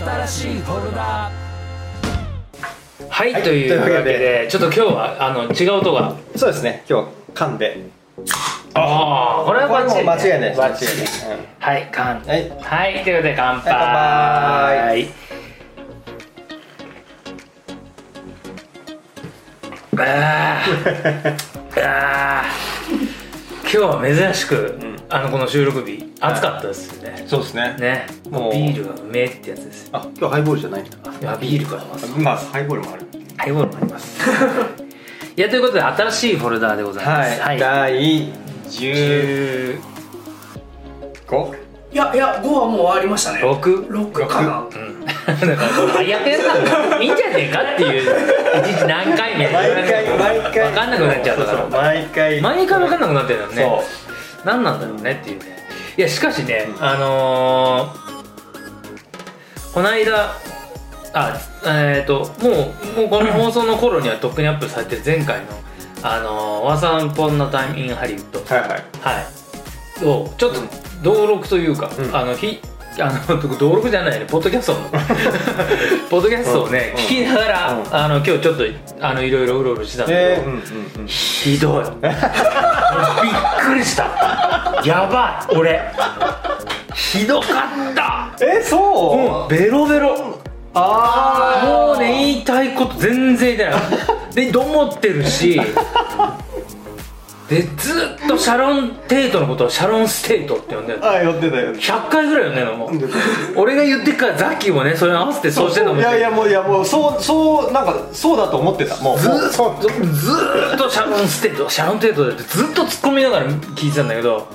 [0.00, 1.30] 新しいフォルダ
[3.10, 4.48] はい、はいというわけでで。
[4.50, 6.16] ちょっと今日はあの違う音が。
[6.36, 7.78] そうですね今日は缶で。
[8.72, 12.50] ああこれは間違いないバッチリ間違いないはい乾はい。
[12.60, 15.08] はいということで乾杯、はい
[19.96, 21.10] あー。
[21.76, 22.70] あー。
[23.62, 24.76] 今日は珍しく、
[25.12, 27.76] あのこの収録日暑かったですよね、そうですね。
[27.80, 28.06] ね。
[28.30, 28.52] もう。
[28.52, 30.90] ビールがうめえってやつですあ今日ハイボールじゃないんだ。
[31.20, 32.18] いやビールからます。
[32.18, 33.06] まあハイボールもある。
[33.36, 34.20] ハイボールもあります。
[35.36, 37.40] いやということで新しいフォルダーでございます。
[37.40, 38.32] はい、第
[38.68, 39.80] 15
[41.26, 43.40] 16いやいや5はもう終わりましたね。
[43.42, 44.60] 6かな。
[44.60, 45.04] うん。
[45.04, 48.02] だから最悪やったらいいんじゃねえかっていう。
[48.60, 49.48] 一日何回目？
[49.48, 50.70] 毎回毎回。
[50.70, 52.40] 分かんなくなっちゃうから毎回。
[52.40, 53.82] 毎回分かんなくなってるのね。
[53.99, 53.99] そ
[54.44, 55.58] 何なんだろうねっていうね。
[55.96, 60.34] いやしかしね、あのー、この間
[61.12, 65.46] あえっ、ともうもうこの放送の頃にはとっくにアップされてる前回の
[66.02, 68.84] 「あのー、ワサンポンナタイムインハリウッド」はいはい。
[69.00, 70.04] はい。
[70.04, 70.60] をちょっと
[71.02, 72.16] 登録というか、うん。
[72.16, 72.60] あのひ
[73.02, 74.26] あの登録じゃないね。
[74.26, 74.80] ポッドキャストの。
[76.10, 76.98] ポッドキャストをね、う。
[76.98, 77.94] ん聞きながら、うん。
[77.94, 78.64] あの今日ちょっと
[79.00, 81.84] あのいろいろうろうろしてたんだけど、えー、うんひどい。
[82.02, 82.12] びっ
[83.64, 84.04] くりした。
[84.84, 85.56] やばい。
[85.56, 85.80] 俺。
[86.94, 88.28] ひどかった。
[88.40, 90.38] えそう、もうベロベロ。
[90.72, 94.10] あもうね言いたいこと全然言ってない。
[94.34, 95.60] でどもってるし
[97.50, 97.92] でず
[98.24, 102.90] っとシャロン・テイトのことをシャロン・ステイトって呼んでるあ寄ってたよ100回ぐらい呼んでるのもう。
[103.56, 108.96] 俺が言ってっからザッキーもねそれに合わせてそうしてんのもいやいやもういやもうそうそうなんかそうだと思ってた。
[108.98, 114.46] もうずっとずーっとシャロン・ステイトシャロン・テイトだってずっと突っ込みながら聞いてたんだけど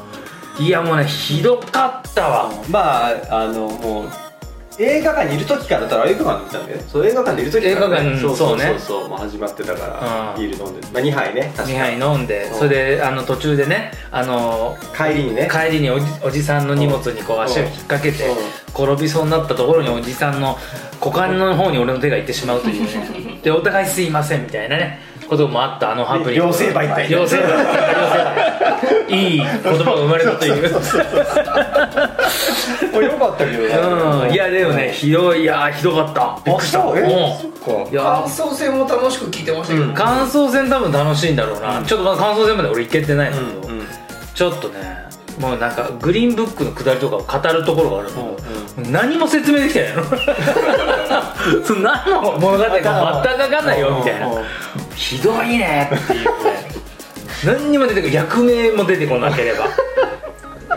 [0.57, 2.49] いやもうねひどかったわ。
[2.69, 4.09] まああのもう
[4.77, 6.77] 映画館にいる時からだったら映画館で見たんだよ。
[6.77, 9.19] ねそう映画館にいる時から、映画館そうそうねそうそうもう。
[9.19, 10.41] 始まってたからうん。
[10.41, 11.53] ビール飲んで、まあ、2杯ね。
[11.55, 12.53] 確か2杯飲んで。
[12.53, 15.49] それであの途中でねあの帰りにね。
[15.51, 18.35] 帰りにおじおじさんの荷物にこう足を引っ掛けてうん。
[18.93, 20.57] 転びそうになったところにおじさんの
[20.99, 23.39] 股間の方に俺の手が行ってしまうというね。
[23.43, 26.47] でお互いすいませんみたいなねこともあったあのハプニング。
[26.47, 27.07] 両成敗って。
[27.13, 27.45] 両成敗。
[29.07, 30.75] いい言葉が生まれたという。
[32.93, 33.67] およかったけど。
[33.67, 34.31] なうん。
[34.31, 35.41] いやでもねひどい。
[35.43, 36.37] いやひどかった。
[36.45, 36.79] びっくりした。
[36.79, 36.95] う？
[36.95, 36.95] ん。
[36.95, 37.91] そっか。
[37.91, 38.01] いや。
[38.03, 43.73] 感想戦も楽しく聞いてましたけど、感想戦多分楽しいんだろうな、ちょっとまだ感想戦まで俺行けてないんだけど、
[44.33, 45.05] ちょっとね
[45.39, 48.21] もうなんかグリーンブックの下りとかを語るところがあるんだ
[48.75, 50.03] けど、何も説明できてないの。
[51.65, 54.27] その何の物語か全く分かんないよみたいな。
[54.27, 54.43] うんうん
[54.95, 56.71] ひどいねっていうね。
[57.45, 59.67] 何にも出てこ役名も出てこなければ。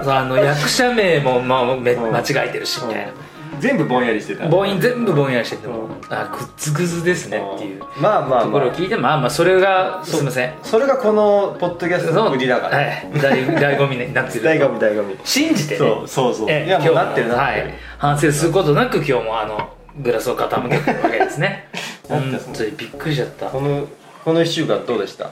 [0.07, 3.13] あの役者名も、まあ、間違えてるしみたいな
[3.61, 4.49] 全部ぼんやりしてた。
[4.49, 5.91] 母音全部ぼんやりしててもうん。
[6.11, 10.55] あグッズグズですねっていうまあまあとこまあろを聞いてまあまあそれがすいません。
[10.63, 13.11] それがこのポッドキャストの売りだから、はい。
[13.21, 14.45] 大醍醐味に なってる。
[14.45, 15.79] 大神大神信じてね。
[15.79, 16.47] そうそうそう。
[16.51, 19.69] えいやもうなってるなってる、はい、反省することなく今日もあの
[20.01, 21.69] グラスを傾けてるわけ ですね。
[22.09, 22.23] 本
[22.55, 23.47] 当にびっくりしちゃった。
[23.47, 23.87] この
[24.25, 25.31] この1週間どうでした？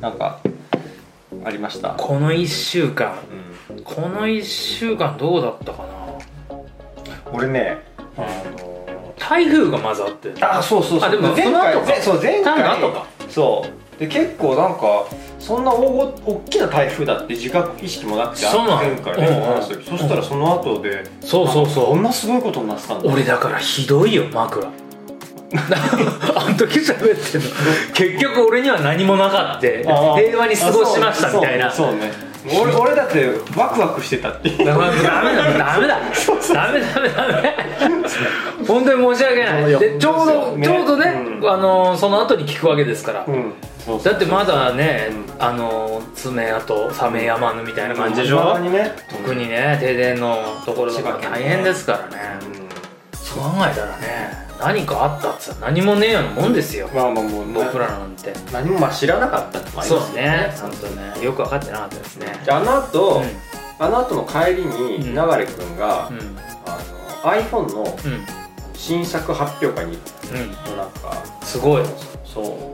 [0.00, 0.38] なんか
[1.44, 1.90] ありました？
[1.90, 3.14] この1週間。
[3.70, 3.82] うん。
[3.82, 6.03] この1週間どうだったかな？
[7.34, 7.78] 俺ね
[8.16, 10.32] あの台風がまずあって。
[10.44, 11.08] あそうそうそう。
[11.08, 12.78] あでも前回ぜそう前回。
[13.28, 13.64] そ
[13.96, 13.98] う。
[13.98, 15.06] で結構なんか
[15.38, 18.76] そんな大ご大きな台風だって自覚意識もなくてそうなの。
[18.76, 19.62] 前回ねうんうん。
[19.62, 21.86] そしたらその後でそうそうそう。
[21.86, 23.10] こんなすごいことになってたんだ。
[23.10, 24.66] 俺だからひどいよ枕。
[25.54, 27.48] あの時喋ってんの。
[27.94, 31.70] 結局俺には何もなかって平和に過ごしましたみたいな。
[31.70, 34.50] そうそうね俺俺だってワクワクしてたって。
[34.50, 35.98] ダメだダメだダメだ。
[36.52, 37.56] ダメダメダメ。
[38.66, 39.78] 本当に申し訳ない。
[39.78, 40.66] でちょうど、ね。
[40.66, 41.10] ちょうどね、
[41.40, 41.50] うん。
[41.50, 43.52] あのその後に聞くわけですから、うん。
[43.78, 44.12] そうそう。
[44.12, 48.92] だってまだね、うあの爪痕冷めやまぬみたいな感じでしょ、まにね。
[49.08, 52.38] 特にね停電のところとか大変ですからね、
[53.34, 58.32] そう考えたらね何かあったっつったら何もねえようなもんですよ、まあまあもう僕らなんて。
[58.52, 60.54] 何もまあ知らなかったってのもありそうですね。
[60.60, 61.24] 本当ね。
[61.24, 62.26] よく分かってなかったですね。
[62.44, 63.22] であの後、う
[63.78, 66.14] あの後の帰りにうん流れ君が、ん。
[66.14, 66.38] うん。
[66.66, 66.78] あ
[67.26, 68.26] の iPhone のうん。
[68.74, 69.98] 新作発表会に
[70.32, 71.84] うんなんかすごい。
[72.24, 72.72] そ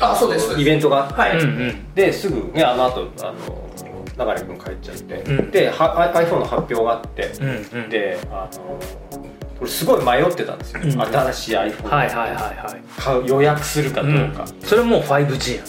[0.00, 0.54] あそうです。
[0.54, 1.94] うイベントがあって、はい、うんうん。
[1.94, 5.50] ですぐねあの後あの流れ君帰っちゃって、うん。
[5.50, 7.90] では iPhone の発表があって、うんうん。
[7.90, 8.80] であの
[9.62, 10.90] 俺すごい迷ってたんですよ、うん。
[10.90, 12.82] 新しい iPhone はいはいはいはい。
[12.98, 15.68] 買う予約するかどうか、それもう 5G やの。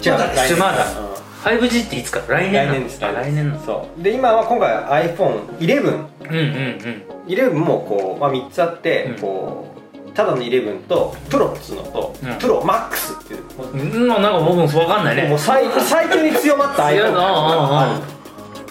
[0.00, 1.00] じゃあまだまだ。
[1.00, 1.58] うん。
[1.58, 2.38] 5G っていつから？
[2.38, 3.60] 来年来年ですあ来年の。
[3.60, 4.02] そう。
[4.02, 4.72] で今は今回
[5.10, 9.20] iPhone11 うんうん11もこう、まあ、3つあって、うん。
[9.20, 9.74] こ
[10.06, 12.34] うただの11とプロっつうのと、うん。
[12.38, 13.42] プロマックスっていう。
[13.58, 15.28] もううんなんか僕も分かんないね。
[15.28, 18.00] もう最最強に強まった iPhone がある。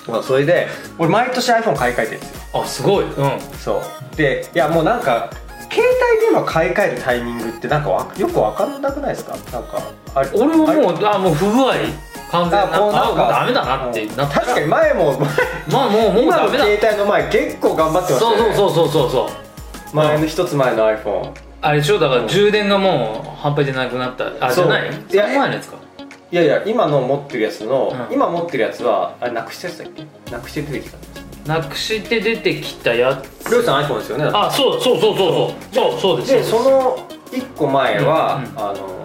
[0.08, 0.68] まあそれで
[0.98, 2.62] 俺毎年 iPhone 買い替えてるんですよ。
[2.62, 3.06] あすごい。
[3.06, 3.40] うん。
[3.60, 3.82] そう
[4.16, 5.30] でいやもうなんか
[5.72, 5.82] 携
[6.14, 9.36] 帯電話買い替えるタイミングってなんかわよく分かんなくないですか？
[9.52, 9.82] なんか
[10.14, 11.74] あれ俺ももうあもう不具合
[12.32, 14.16] 完全なあもうダメだなってうん。
[14.16, 15.20] な確かに前も
[15.72, 18.56] まあもうもう今の携帯の前結構頑張ってましたよね。
[18.56, 19.30] そうそうそうそうそ
[19.92, 19.96] う。
[19.96, 21.32] 前の一つ前の iPhone
[21.62, 22.00] あれでしょ？
[22.00, 24.26] だから充電がもう半端じゃなくなった。
[24.46, 24.90] あじゃない？
[24.90, 25.78] いや前のやつか。
[26.32, 28.14] いやいや今の持ってるやつの、うん。
[28.14, 30.32] 今持ってるやつはあれなくしたやつだっけ？
[30.32, 30.98] なくして出てきた
[31.56, 34.26] なくして出てきたやつりょうさん iPhone ですよね。
[34.34, 35.76] あそうそうそうそうそう。
[35.76, 38.60] そうそうですでその1個前は、うんうん。
[38.60, 39.04] あの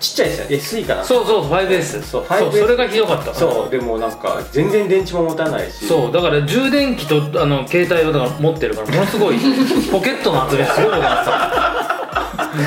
[0.00, 1.04] ちっちゃいですよ SE かな。
[1.04, 5.86] そうそう 5S そうそう 5S それがひどかったそうでもなんか全然電池も持たないし。
[5.86, 9.36] そうだから充電器とあの携帯をだから持ってるからものすごい
[9.92, 10.96] ポケットの厚みすごいこと。
[10.96, 11.70] になってた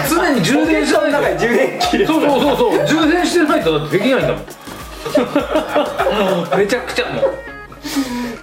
[0.09, 1.11] 常に充電しないと。
[1.11, 2.87] 中に充電切れそうそうそうそう。
[2.87, 4.45] 充電してないとだってできないんだもん。
[6.57, 7.33] めちゃくちゃもう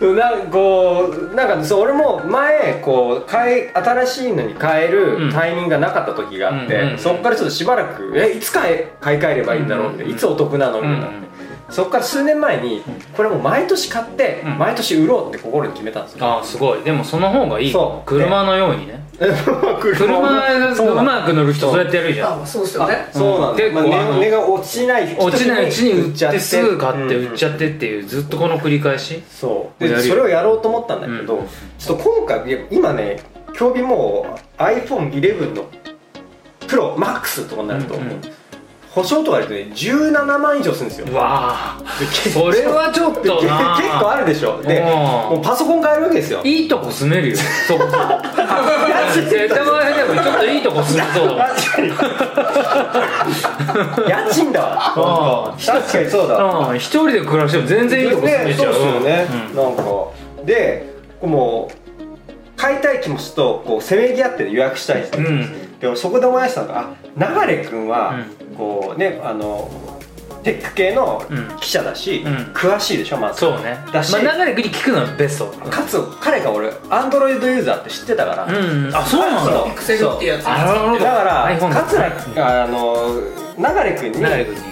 [0.01, 5.29] なんかこうなんかそう俺も前こう買い新しいのに買えうん。
[5.29, 11.13] るタイミングがなかった時があって、うんうんそっからちょっとしばらくえいつ買え買い替えればいいんだろうって、いつお得なのみたいな、
[11.71, 12.83] そっから数年前に
[13.17, 14.59] これもう毎年買って、うん。
[14.59, 16.83] 毎年売ろうって心に決めたんですよ、ああすごい。
[16.83, 18.09] でもその方がいいそう。
[18.09, 19.01] 車のようにね。
[19.21, 22.43] 車車そうまく乗る人そうやってやるじゃん。
[22.43, 23.09] あそうですよね。
[23.13, 29.23] そうなんだ、結構まあ値値が落ちないう落ちないうちに売っちゃてすぐ買って売っちゃうんってっていうずっとこの繰り返し。
[29.31, 29.83] そう。
[29.89, 31.47] でそれをやろうと思ったんだけど、うん。
[31.79, 33.21] ちょっと今回今ね
[33.53, 34.27] 競技も
[34.59, 35.65] う iPhone11 の
[36.67, 38.21] プロマックスとかになると、うんうん
[38.93, 41.07] 保証とかでね17万以上するんですよ。
[41.11, 41.79] うわあ
[42.33, 44.61] それはちょっと結な構あるでしょ。
[44.63, 44.87] でうん。
[44.87, 46.43] もうパソコン買えるわけですよ。
[46.43, 47.37] いいとこ住めるよ
[47.69, 47.85] そこ。
[49.15, 51.51] 絶対これでもちょっといいとこ住めそうだ
[54.09, 55.55] 家賃だわ。
[55.57, 55.65] うん。
[55.65, 56.77] 確かにそうだうん。
[56.77, 58.75] 一人で暮らしても全然いいとこ住めちゃう。
[58.75, 59.57] そうですよね、うん。
[59.57, 59.83] なんか。
[60.45, 60.91] で
[61.23, 66.81] もう買いたい気持ちとこうせめぎ合って予約したい人、うんでもそこで思い出したのが
[67.19, 68.25] あ流君は
[68.57, 69.71] こうねあの
[70.43, 71.57] テック系のうん。
[71.61, 72.35] 記者だし、うん。
[72.55, 73.41] 詳しいでしょまず。
[73.41, 73.79] そうね。
[73.93, 75.47] だしまあ流れに聞くのがベスト。
[75.69, 78.91] かつ彼が俺アンドロイドユーザーって知ってたから、うん。
[78.95, 79.67] あそうなんだ。
[79.67, 81.05] エクセルっていうやつあなるほど。
[81.05, 83.21] だから桂あの
[83.59, 84.63] 流君に流れ君に。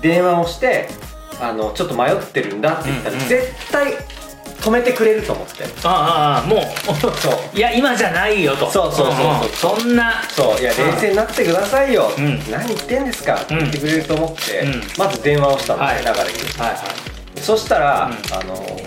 [0.00, 0.88] 電話をして
[1.40, 3.28] あのちょっと迷ってるんだって言ったら、うんうん。
[3.28, 3.94] 絶対
[4.60, 5.64] 止めてくれると思って。
[5.84, 6.60] ああもう
[6.96, 7.12] そう。
[7.54, 8.70] いや今じゃないよと。
[8.70, 9.14] そうそうそう
[9.54, 10.22] そんそんな。
[10.28, 10.60] そう。
[10.60, 12.38] いや冷静になってくださいよ、うん。
[12.50, 13.34] 何言ってんですか？
[13.36, 14.82] って言ってくれると思って、うん。
[14.98, 15.96] まず電話をしたのはい。
[15.96, 16.18] ね、流れに。
[16.58, 16.74] はいは
[17.36, 17.40] い。
[17.40, 18.34] そしたら、うん。
[18.34, 18.80] あの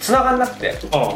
[0.00, 0.74] 繋がんなくて。
[0.92, 1.14] あ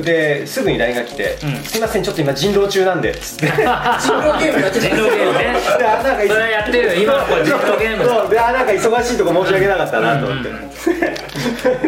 [0.00, 3.46] ですぐに LINE が来て、うんすいませんちょっと今人狼中なんで」つって。
[3.48, 5.54] 人狼ゲームやってた人狼ゲームね
[5.84, 6.94] あなんかそれやってるよ。
[6.94, 8.14] 今の子は人狼ゲームだ。
[8.22, 8.30] そう。
[8.30, 10.62] であなんか忙しいとこ申し訳なかったなと思って、うんうん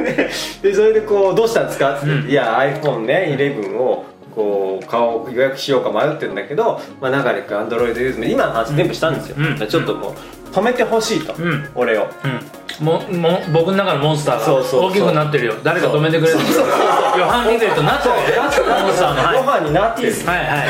[0.04, 0.30] で
[0.62, 2.30] でそれでこう「どうしたんですか?」っつって「うん。
[2.30, 4.04] いや iPhone ね11を
[4.34, 10.14] こう買おう予約しようか迷ってるんだけど、まあ、流れくアンドロイドユーズ今の話全部したんですよ、うんちょっともう
[10.52, 12.06] 止めてほしいと、うん俺を。
[12.24, 15.54] うんもも僕の中のモンスターが大きくなってるよ。
[15.62, 16.38] 誰か止めてくれる
[17.16, 18.42] ヨハン・リベルトなってるよ。
[18.42, 20.64] モンスターのはいご飯になってる、はいはいは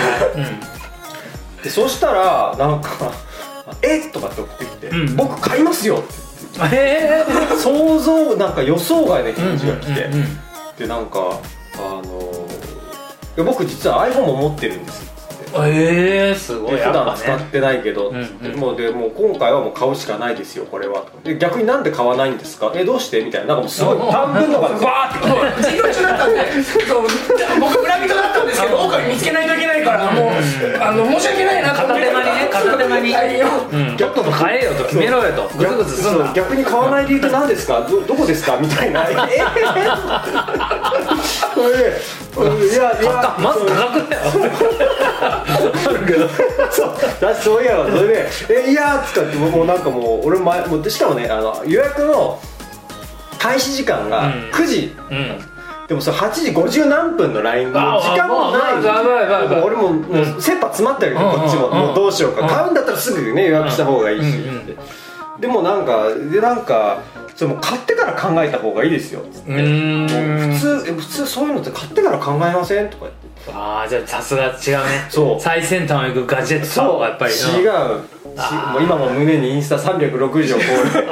[1.60, 1.64] い。
[1.64, 3.10] でそしたらなんか
[3.80, 5.16] 「えっ?」とかって送ってきて「うん。
[5.16, 6.12] 僕買いますよ」って
[6.70, 7.24] え
[7.58, 10.10] 想像なんか予想外の気持ちが来て、
[10.78, 11.18] でなんか
[11.76, 12.12] あのい
[12.62, 12.63] や
[13.42, 15.13] 僕実は iPhone も持ってるんです
[15.56, 16.72] ええすごい。
[16.72, 17.44] で普段使っね。
[17.52, 18.24] てないけど、うんうん。
[18.26, 21.04] つってもうでもう今回はもう買うしかないですよこれは。
[21.22, 22.72] で逆になんで買わないんですか？
[22.74, 23.22] えどうして？
[23.22, 23.54] みたいな。
[23.54, 25.78] なんかもうすごい短文とかでバーって来て。
[25.78, 26.62] 人狼中だったんで。
[26.62, 27.02] そう。
[27.60, 30.30] 僕村人だったんですけど狼見つけないといけないからもう
[30.80, 33.12] あの申し訳ないな片手間にね片手間に。
[33.14, 33.38] はい。
[33.38, 33.96] ようん。
[33.96, 35.48] ちょっと買えよと決めろよと。
[35.56, 36.24] グツグツすんそう。
[36.24, 37.86] な逆に買わない理由って何ですか？
[37.88, 38.56] どどこですか？
[38.58, 39.04] みたいな。
[39.08, 39.14] え？
[42.34, 43.36] これでいやいや。
[43.38, 44.22] まず価格だよ
[45.46, 46.28] あるけど
[46.70, 46.94] そう
[47.40, 48.28] そういやそれで
[48.66, 52.40] 「えいや」っつってもうなんかもう俺前もうしかもねあの予約の
[53.38, 55.38] 開始時間が9時、うん
[55.86, 64.76] でもそれ8時50何分の LINE も時間もない俺ももう切羽詰まってるけどこっちももうどうしようか買うんだったらすぐね予約した方がいいしうんうんって
[65.40, 67.00] でもなんかでなんか
[67.36, 75.06] それも買ってから考えた方がいいですよっつって普通普通そういうのって買ってから考えませんとか言ってああじゃあさすが違うね。
[75.10, 75.40] そう。
[75.40, 78.14] 最先端を行くガジェットがやっぱり違う。
[78.72, 81.10] もう今も胸にインスタ360をこう つけてこ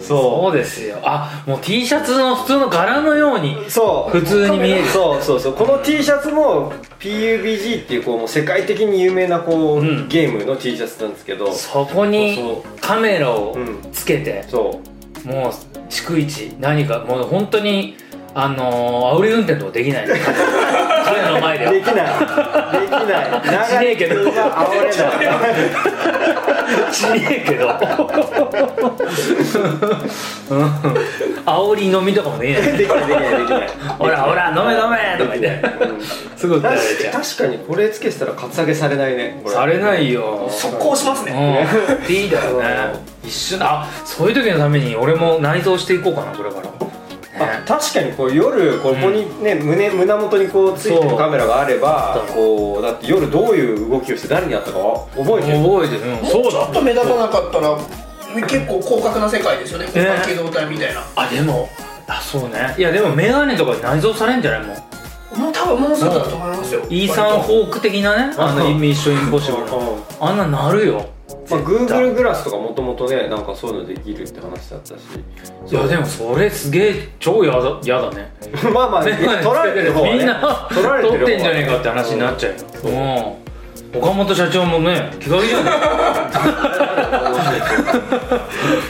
[0.00, 0.02] う。
[0.02, 0.56] そう。
[0.56, 0.98] ですよ。
[1.02, 4.18] あもう T シャツの普通の柄のようにそう。
[4.18, 4.86] 普通に見える。
[4.86, 5.54] そうそうそう。
[5.54, 11.52] この T シャツも PUBG っていうこうもう世界的に有名なこう、うん、ゲームの T シャツなんですけど。
[11.52, 13.56] そこにカメラを
[13.92, 14.80] つけて、うん、そ
[15.24, 15.28] う。
[15.28, 15.52] もう
[15.90, 16.54] 逐一。
[16.60, 17.96] 何かもう本当に
[18.36, 20.06] あのー、煽り運転とかできない。
[21.04, 21.72] 彼の前では。
[21.72, 21.94] できない。
[21.94, 23.66] できない。
[23.66, 24.14] しねえけど。
[24.14, 24.90] 長い車煽れな
[26.90, 26.94] い。
[26.94, 27.68] しねえけど。
[30.50, 30.64] うん。
[31.46, 32.62] 煽り飲みとかもできない。
[32.76, 33.68] できないできないできない。
[33.98, 35.62] ほらほら飲め飲めとか言って。
[36.36, 37.12] すぐ訴えられちゃう。
[37.22, 39.40] 確かにこれつけてたらカツアゲされないね。
[39.46, 40.48] されないよ。
[40.50, 41.68] 速攻しますね。
[42.08, 42.14] うん。
[42.14, 43.14] いいだよね。
[43.24, 46.68] 一瞬あそういう時のために俺も内蔵していこうかなこれから
[47.66, 54.78] 確かにこう夜ここにね、胸胸元にこうついてるカメラがあればこうだって夜どういう動きをして誰にやったか
[55.16, 55.58] 覚えてる。
[55.58, 56.12] 覚えてる。
[56.12, 56.22] うん。
[56.22, 56.50] もそううだ。
[56.50, 57.76] ちょっと目立たなかったら
[58.46, 61.68] 結構広角な世界ですよね広角機動隊みたいな、あでも
[62.06, 62.74] あそうね。
[62.78, 64.76] いやでもメガネとかに内蔵されんじゃないもん。
[65.40, 66.82] もう多分もうすぐだと思いますよ。
[66.88, 68.80] イーサン・ホーク的なねあのうん。
[68.80, 69.70] ミッション・インポッシブルうん。
[69.70, 71.08] のあんななるよ
[71.50, 75.00] まあ、Google グラスとかもともとねなんかそういうのできるって話だったし。
[75.70, 78.32] いやでもそれすげえ超やだやだね。
[78.72, 82.58] まあまあ、メガネ取られてる方は、ね、みんな取られてる方は取ってんじゃねえかって話になっちゃうよ。
[83.94, 83.98] う。
[83.98, 83.98] ん。
[83.98, 85.74] 岡本社長もね気がいいじゃない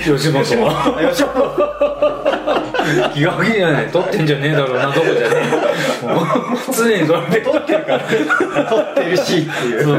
[0.17, 1.03] 吉本は。
[1.03, 1.29] よいしょ
[3.13, 3.87] 気がいいじゃない。
[3.89, 5.55] 取ってんじゃねえだろうなどこじゃねえ。
[6.73, 8.01] 常に取られて取ってるから。
[8.65, 9.85] 取ってるしっていう。
[9.85, 9.99] そう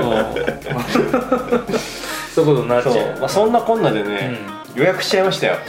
[2.35, 3.03] そういうことになっちゃそう。
[3.03, 4.37] う、まあ、そんなこんなでね、
[4.75, 5.53] 予約しちゃいましたよ。
[5.53, 5.59] わ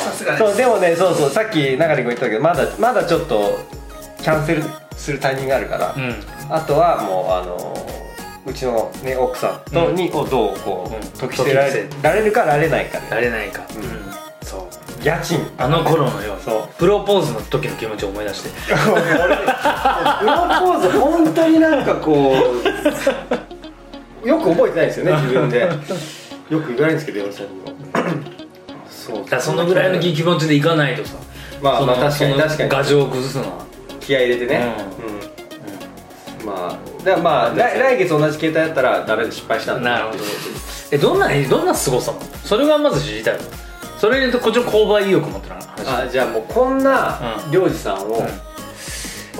[0.00, 3.58] さすがですそうでもねそうそうさっき中里君言ったけどまだまだちょっと
[4.22, 4.62] キャンセル
[4.96, 6.52] するタイミングがあるから、ーうん。
[6.54, 7.76] あとはもうあの
[8.46, 9.94] うちの、ね、奥さんと、うん。
[9.94, 11.18] にをどうこう、うん。
[11.18, 13.10] 解き捨てられられるかられないかで。
[13.10, 13.62] なれないか。
[13.76, 13.82] うん。
[13.82, 13.90] うん。
[14.40, 15.04] そう。
[15.04, 15.38] 家賃。
[15.58, 16.36] あの頃のよう
[16.78, 18.50] プロポーズの時の気持ちを思い出して。
[18.90, 23.35] 俺プロポーズ本当になんかこう
[24.26, 25.60] よく覚えてないですよね 自分で。
[25.60, 27.66] よく言われるんですけど嫁さんにも。
[28.90, 29.30] そう。
[29.30, 31.14] だそのぐらいの気持ちでいかないとさ。
[31.62, 32.70] まあまあ確かに確かに。
[32.70, 33.48] 牙城を崩すのは。
[34.00, 34.74] 気合い入れてね。
[36.40, 40.18] うん、まあだまあ来来月同じ携帯だったらダメで失敗したんだなるほど。
[40.92, 42.24] えどんなどんな凄さなの？
[42.44, 43.40] それがまず知りたいわ
[43.98, 46.04] それにこっちの購買意欲持ってる話。
[46.04, 47.50] あじゃあもうこんなうん。
[47.50, 48.26] 漁師さんを、こ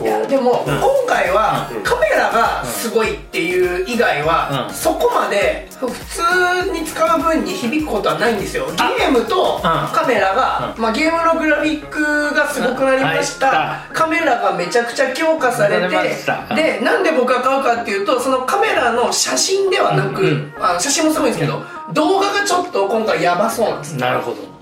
[0.04, 0.10] いう。
[0.10, 0.78] やでも、うん。
[0.78, 1.82] 今回はうん。
[1.82, 4.74] カメラがすごいっていう以外は、うん。
[4.74, 8.66] そこまで普通に使う分に響くことはないんですよ。
[8.76, 15.96] ゲームとカメラが、うまあ、ゲームのグラフィックがすごくなりました、カメラがめちゃくちゃ強化されて
[16.54, 20.28] でなんで僕が買うかっていうとそのカメラの写真ではなく、うん。
[20.28, 20.52] うん。
[20.58, 21.62] あの写真もすごいんですけど、
[21.92, 23.96] 動画がちょっと今回やばそうなんです。
[23.96, 24.55] なるほど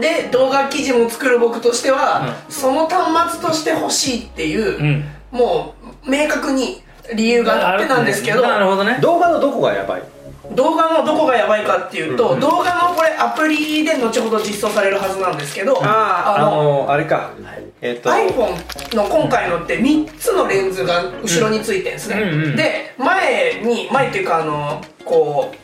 [0.00, 5.04] で動画記事も作る僕としては、その端末として欲しいっていう、うん。
[5.30, 5.74] も
[6.06, 6.82] う明確に
[7.14, 8.98] 理由があってなんですけどなるほどね。
[9.00, 10.02] 動画のどこがやばい？
[10.54, 12.40] 動画のどこがやばいかっていうと、うん。
[12.40, 17.32] 動画のこれアプリで後ほど実装されるはずなんですけどああののあれか。
[17.80, 22.56] えっ、と iPhone の今回のって3つのレンズが後ろについてるんですね、うんうんうん。
[22.56, 25.63] で前に前っていうかあのこうは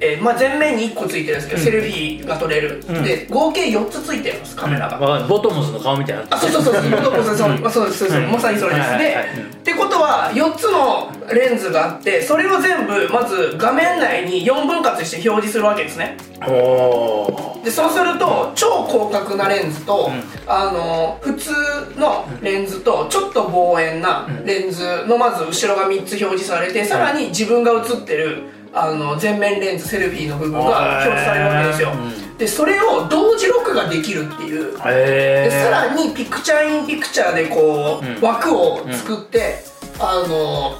[0.00, 1.64] えーまあ、前面に1個ついてるんですけど、うん。
[1.64, 3.02] セルフィーが撮れる、うん。
[3.02, 6.24] で合計4つついてるんですカメラが、わかるボトムズの顔みたいな。
[6.30, 6.74] あそうそうそう。
[6.74, 6.92] そうそう
[7.24, 8.18] そうそううんそうですそうです。
[8.18, 9.14] うんまさにそれです、はいはい。
[9.16, 9.26] はい。
[9.36, 16.16] でってことは4つのレンズがあってそれを全部まず画面内に4分割して表示するわけですね。
[16.46, 20.50] おおでそうすると超広角なレンズと、うん。
[20.50, 21.52] あの普通
[21.98, 31.92] のレンズとちょっと望遠なレンズのまず後ろが3つ表示されてさらに自分が写ってるあの前面レンズセルフィーの部分が表示されるわけですよ。
[31.92, 34.72] うでそれを同時録画できるっていう。
[34.72, 38.20] でさらにピクチャーインピクチャーでこう、うん。
[38.20, 39.56] 枠を作って、
[39.98, 40.76] あの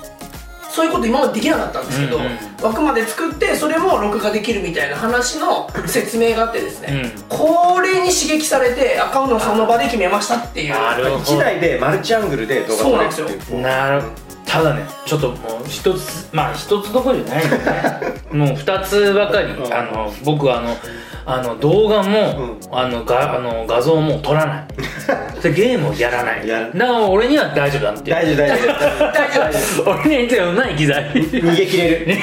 [0.70, 2.38] そういうこと今までできなかったんですけど、うんうん。
[2.62, 7.36] 枠まで作ってそれも録画できるみたいな話の 説明があってですね、うん。
[7.36, 10.74] これに刺激されてあ買うのその場で決めましたっていう。
[10.74, 11.16] なるほど。
[11.16, 13.60] 1台でマルチアングルで動画撮れるっていう。
[13.60, 14.02] なる
[14.48, 17.58] ただねちょっともう一つまあ一つどころじゃないよね。
[18.32, 19.74] もう二つばかりうん。
[19.74, 20.76] あの僕はあの
[21.26, 22.58] あの動画も、うん。
[22.72, 24.66] あのがあの画像も撮らない。
[25.42, 26.46] でゲームをやらない。
[26.46, 29.12] だから俺には大丈夫だって大丈夫大丈夫。
[29.12, 29.90] 大丈夫。
[30.08, 31.04] 俺にはない機材。
[31.12, 32.06] 逃げ切れる。
[32.06, 32.14] 逃げ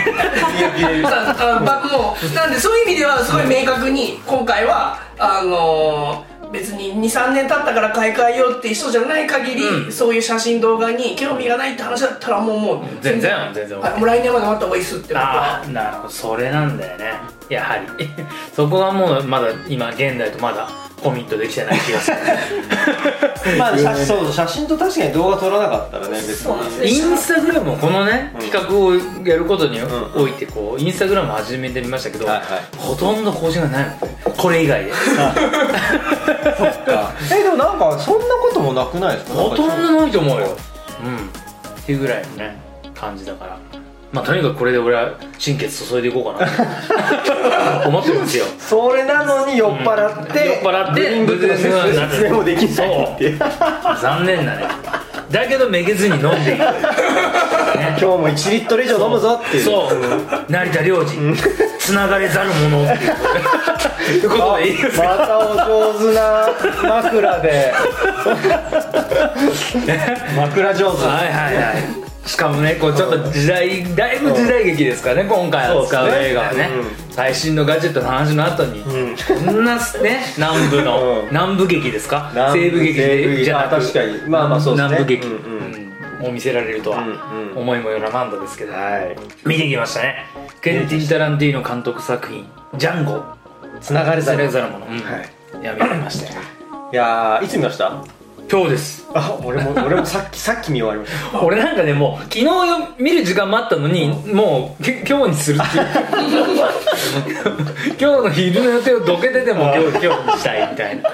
[0.79, 1.07] 切れる。
[1.07, 9.91] さあばもうなんでそういう意味ではすごい明確に今回はあのー別に23年経ったから買い替えようっていう人じゃない限り、うん。
[9.91, 12.85] そういう写真動画に興味がないって話だったらもうもう。
[13.01, 13.79] 全然全然。
[13.79, 15.61] はい、もう来年まで待った方がいいっすって僕あは。
[15.63, 16.09] あなるほど。
[16.09, 17.13] それなんだよね。
[17.49, 18.09] やはり。
[18.55, 22.17] そこはもうまだ今現代とまだコミットできてない気がする。
[23.59, 28.41] まあ写そう写真と確かに動画撮らなかったらね別そうなんですインスタグラムもこのね、うん。
[28.49, 29.83] 企画をやることにん
[30.15, 32.45] おいてこうインスタグラム始めてみましたけど、はいはい。
[32.79, 34.31] ほとんど更新がないの。
[34.35, 34.91] これ以外で。
[37.31, 39.37] えでもなんかそんなこともなくないですか？
[39.37, 40.57] ほとんどないと思うよ。
[41.03, 41.17] うん。
[41.17, 41.21] っ
[41.85, 42.57] ていうぐらいのね
[42.99, 43.57] 感じだから
[44.15, 46.51] まあとにかくこれで俺は心血注いでいこうかな。
[47.83, 48.45] と 思ってるんですよ。
[48.57, 50.47] それなのに酔っ払って、うん。
[50.47, 51.09] 酔っ払って
[52.29, 53.33] もできないって
[54.01, 54.67] 残念だね。
[55.29, 56.65] だけどめげずに飲んでいく、 ね、
[57.89, 59.65] 今日も1リットル以上飲むぞっていう。
[59.65, 59.95] そう。
[60.49, 61.19] 成田良次
[61.77, 62.87] つながれざる者っ
[64.05, 66.47] ていうことでいいですかまたお上手な
[66.89, 67.73] 枕で。
[70.37, 71.05] 枕上手。
[71.05, 76.69] はいはいはいしかもねこうちょっと時代だいぶ時代劇ですからね今回扱う映画はね。
[77.09, 79.15] う最新のガジェットの話の後にうん。
[79.45, 81.27] こんなね南部の うん。
[81.29, 82.31] 南部劇ですか？
[82.53, 84.21] 西部劇じゃなくあ確かに。
[84.27, 84.97] まあまあそうですね。
[84.97, 85.27] 南部劇。
[86.23, 87.03] を見せられるとは
[87.55, 88.73] 思いもよらなんだですけど。
[88.73, 89.15] はい。
[89.45, 90.25] 見てきましたね。
[90.61, 93.21] ケンティン・タランティーノ監督作品「ジャンゴ」
[93.81, 94.93] つながれざるされざるもの、うん。
[94.93, 95.61] はい。
[95.61, 96.41] いや見てましたよ。
[96.91, 97.91] いやーいつ見ました？
[98.49, 99.05] 今日です。
[99.13, 101.41] あ俺も俺もさっき さっき見終わりました。
[101.41, 102.53] 俺なんかねもう昨日よ
[102.99, 105.85] 見る時間もあったのに、もうき今日にするっていう。
[107.99, 111.09] 今日の昼の予定をどけてでも今日今日にしたいみたいな。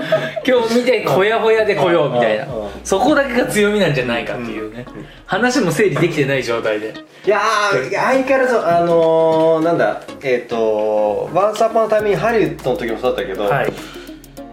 [0.45, 2.45] 今日見てほやほやで来ようみたいな。
[2.45, 2.51] うん。
[2.51, 2.69] うん。
[2.83, 4.85] そこだけが強みなんじゃないかっていうね。
[5.25, 6.93] 話も整理できてない状態で。
[7.25, 14.00] いやー相変わらずあのー、なんだえっ、と「ワンサーパンタイミンハリウッドの時もそうだったけど、はい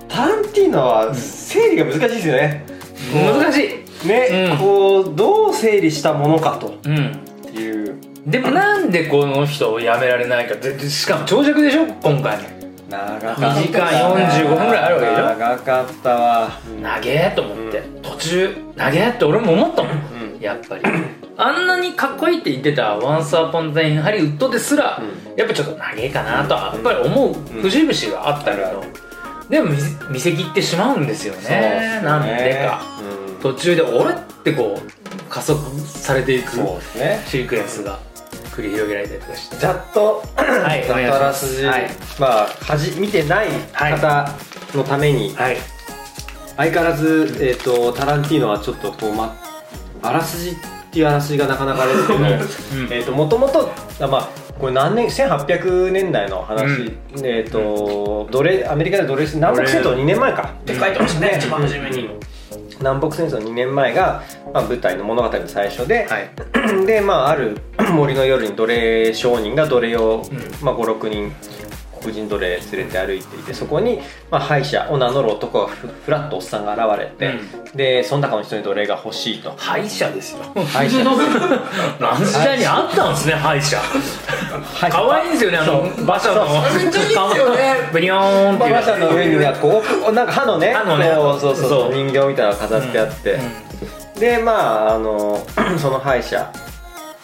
[0.08, 2.64] タランティーノは整理が難しいですよね、
[3.12, 4.06] 難しい。
[4.06, 4.58] ね、うん。
[4.58, 6.78] こうどう整理したものかと。
[6.84, 7.20] うん。
[7.54, 7.96] いう。
[8.26, 11.86] でもなんでこの人をやめられないかででしかも長尺でしょ？
[11.86, 12.38] 今回
[12.88, 13.30] 長かった。
[13.32, 15.22] 2時間45分ぐらいあるわけでしょ？
[15.24, 16.50] 長かったわ。
[16.80, 20.40] 長えと思って、途中長えって俺も思ったもん、ん。
[20.40, 20.82] やっぱり。
[21.40, 28.82] あんなにかっこいいって言ってた「ワンサーポン・ザ・イン・ハリウッド」ですら、うやっぱちょっと長えかなとはやっぱり思う節々があったけど、
[29.48, 32.00] でも見せ見せ切ってしまうんですよね。
[32.04, 33.40] なんでか、うん。
[33.40, 37.24] 途中で「俺?」ってこう加速されていくそうですね。
[37.26, 37.98] シークエンスが
[38.54, 39.56] 繰り広げられたりとかして。
[39.56, 41.86] ざっとはいざっとあらすじ、はい。
[42.18, 44.28] まあはじ見てない方
[44.74, 45.56] のために、はい。
[46.56, 49.36] 相変わらず、えー、とタランティーノはちょっとこう、ま、
[50.02, 50.54] あらすじっ
[50.90, 56.98] ていうあらすじがなかなかあれですけど、 もともとあまあこれ何年？1800年代の話、うん。
[57.24, 60.54] えー、と奴隷アメリカで奴隷して南北戦争2年前か。
[60.60, 61.38] って書いてましたね、うん。
[61.38, 62.10] 一番初めに、
[62.78, 66.30] 南北戦争2年前が、まあ、舞台の物語の最初で、はい。
[66.86, 67.58] でまあある
[67.94, 70.64] 森の夜に奴隷商人が奴隷を、うん。
[70.64, 71.32] まあ、56人
[72.00, 77.38] 黒人奴隷連れて歩いていてそこに、まあ、歯医者を名乗る男がふふらっとおっさんが現れて、
[77.74, 79.52] でその中の人に奴隷が欲しいと。
[79.56, 80.42] 歯医者ですよ。
[80.66, 81.04] 歯医者
[82.00, 83.78] 何時代にあったんですね歯医者。
[84.90, 86.46] 可愛いんですよねあの馬車の。
[87.92, 88.70] ブニョーンっていう。
[88.70, 91.12] 馬車の上にはこうなんか歯のね歯のね。
[91.14, 93.00] そうそうそう人形みたいなのが飾って。
[93.00, 93.38] あって、
[94.18, 95.40] でまああの
[95.78, 96.50] その歯医者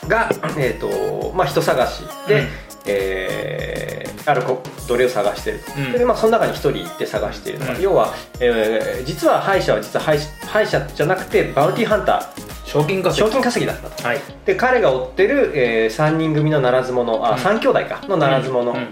[0.09, 2.03] が、えーとまあ、人探し。
[2.29, 2.49] で、うん
[2.87, 5.93] えーある子奴隷を探してる、うん。
[5.93, 7.83] でまあ、その中に一人行って探しているのが、うん。
[7.83, 12.31] 要は、えー実は歯医者は実は歯医歯医者じゃなくてバウンティーハンタ
[12.65, 13.29] 賞金ー稼ぎ。
[13.29, 14.09] 賞金稼ぎだったと。
[14.09, 14.21] はい。
[14.47, 17.37] で彼が追ってる、え3人組のならず者あ、うん。
[17.37, 18.01] 3兄弟か。
[18.09, 18.89] のならず者うん。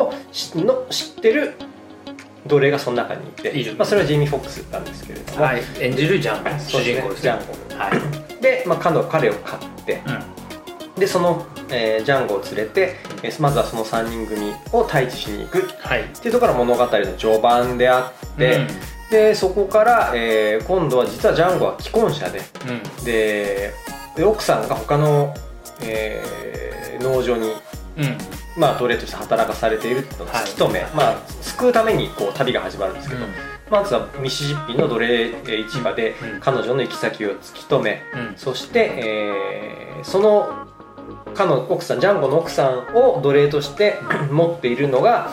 [0.00, 1.54] を知の知ってる
[2.46, 3.52] 奴隷がその中にいて。
[3.78, 5.62] まあ、それはジェイミー・フォックスなんですけれども、はい。
[5.78, 6.94] 演じるジャンそうですね。
[6.96, 7.90] 主人公ですジャンは
[8.38, 8.98] いで、まあ、彼
[9.30, 10.02] を買って。
[10.04, 10.41] うん
[10.96, 15.58] でその、えージャンゴを連れて、えーまずはその3人組を退治しに行く。
[15.60, 16.04] っはい。
[16.20, 18.66] ていうところが物語の序盤であって、うん。
[19.10, 23.04] でそこから、えー今度は実はジャンゴは既婚者でうん。
[23.04, 23.72] で
[24.16, 25.34] で奥さんが他の、
[25.82, 27.52] えー農場に、う
[28.02, 28.18] ん。
[28.56, 30.44] まあ、奴隷として働かされているっていうのをはい。
[30.44, 33.22] 突き止め、まあ、救うためにこう旅が始まるんですけど、
[33.70, 36.40] まずはミシシッピの奴隷えー市場でうん。
[36.40, 38.34] 彼女の行き先を突き止め、うん。
[38.36, 40.61] そして、えーその
[41.34, 43.98] 彼の奥さんジャンゴの奥さんを奴隷として
[44.30, 45.30] 持っているのが、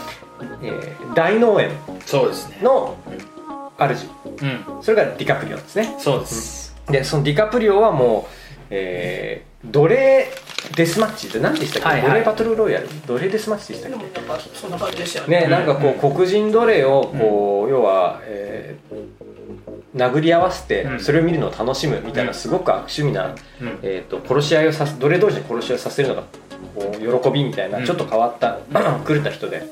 [0.62, 1.72] えー大農園
[2.06, 2.60] そうですね。
[2.62, 2.96] の
[3.78, 4.08] 主。
[4.42, 4.84] うん。
[4.84, 5.96] それがディカプリオですね。
[6.00, 6.76] そうです。
[6.88, 8.34] でそのディカプリオはもう、
[8.70, 10.32] えー奴隷
[10.78, 12.10] デスマッチって何でしたっけ、はいはい。
[12.12, 12.88] 奴隷バトルロイヤル？
[13.06, 14.56] 奴隷デスマッチでしたっけ？
[14.56, 15.42] そんな感じでしたよね。
[15.42, 19.29] ね、なんかこう黒人奴隷をこう、要は、えー
[19.96, 21.00] 殴り合わせてうん。
[21.00, 22.36] それを見るのを楽しむみたいなうん。
[22.36, 23.80] すごく悪趣味な、うん。
[23.82, 26.24] えー、と殺し合いをさせ奴隷同士で殺し合いをさせるのが
[27.22, 27.86] 喜びみたいな、うん。
[27.86, 28.60] ちょっと変わった
[29.08, 29.64] 狂った人で、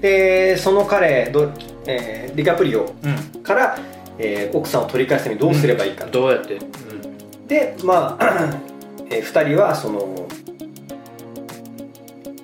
[0.00, 1.50] でその彼ど、
[1.86, 3.42] えーディカプリオうん。
[3.42, 3.78] から、
[4.18, 6.58] えー奥さんを取り返すためにどうすればいいか、どうやって、
[7.48, 8.60] でまあ、
[9.10, 10.28] え2人はその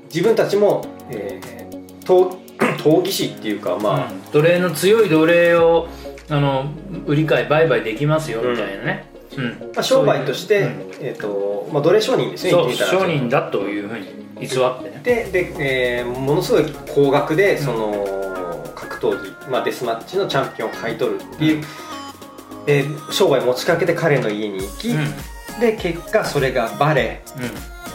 [0.05, 2.37] 自分たちも、えー、闘
[2.83, 4.23] 闘技士っていうかまあ、うん。
[4.33, 5.89] 奴隷の強い奴隷を
[6.29, 6.71] あの
[7.07, 9.73] 売り買い売買できますよみたいなね、うん。
[9.75, 10.69] まあ、商売として、うん。
[11.01, 14.07] えーとまあ、奴隷商人ですねそう商人だというふうに
[14.41, 15.01] 偽ってね。
[15.03, 21.65] でで、えーものすごい高額でその、格闘技、まあ、デスマッチのチャンピオンを買い取るっていう、
[22.67, 24.95] で商売持ちかけて彼の家に行き、
[25.61, 27.23] で結果それがバレ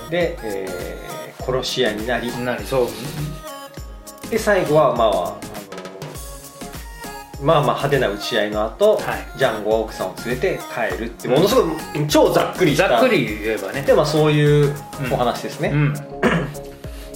[0.09, 1.11] で、えー
[1.43, 2.29] 殺し屋になり。
[2.29, 2.87] うんなりそう。
[4.29, 5.60] で最後はまあ
[7.41, 9.37] まあまあ派手な打ち合いの後、はい。
[9.37, 13.81] ジャンゴは奥さんを連れて帰るってものすごい超ざっくりしたざっくり言えばね。
[13.81, 14.75] でまあそういう
[15.11, 15.93] お話ですね、うん。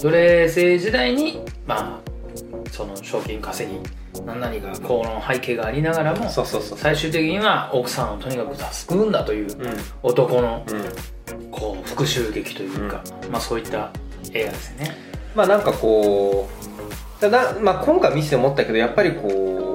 [0.00, 3.78] 奴隷制時代にまあその賞金稼ぎ
[4.24, 9.76] 何々がこの背景がありながらもそうそうそう最終的には奥さんをとにかく救うんだといううん。
[10.02, 11.50] 男のうん。
[11.50, 13.90] こう復讐劇というか、まあそういった
[14.32, 14.96] 映画ですよね。
[15.34, 19.65] まあなんかこうただ、まあ、今回見せて思ったけどやっぱりこう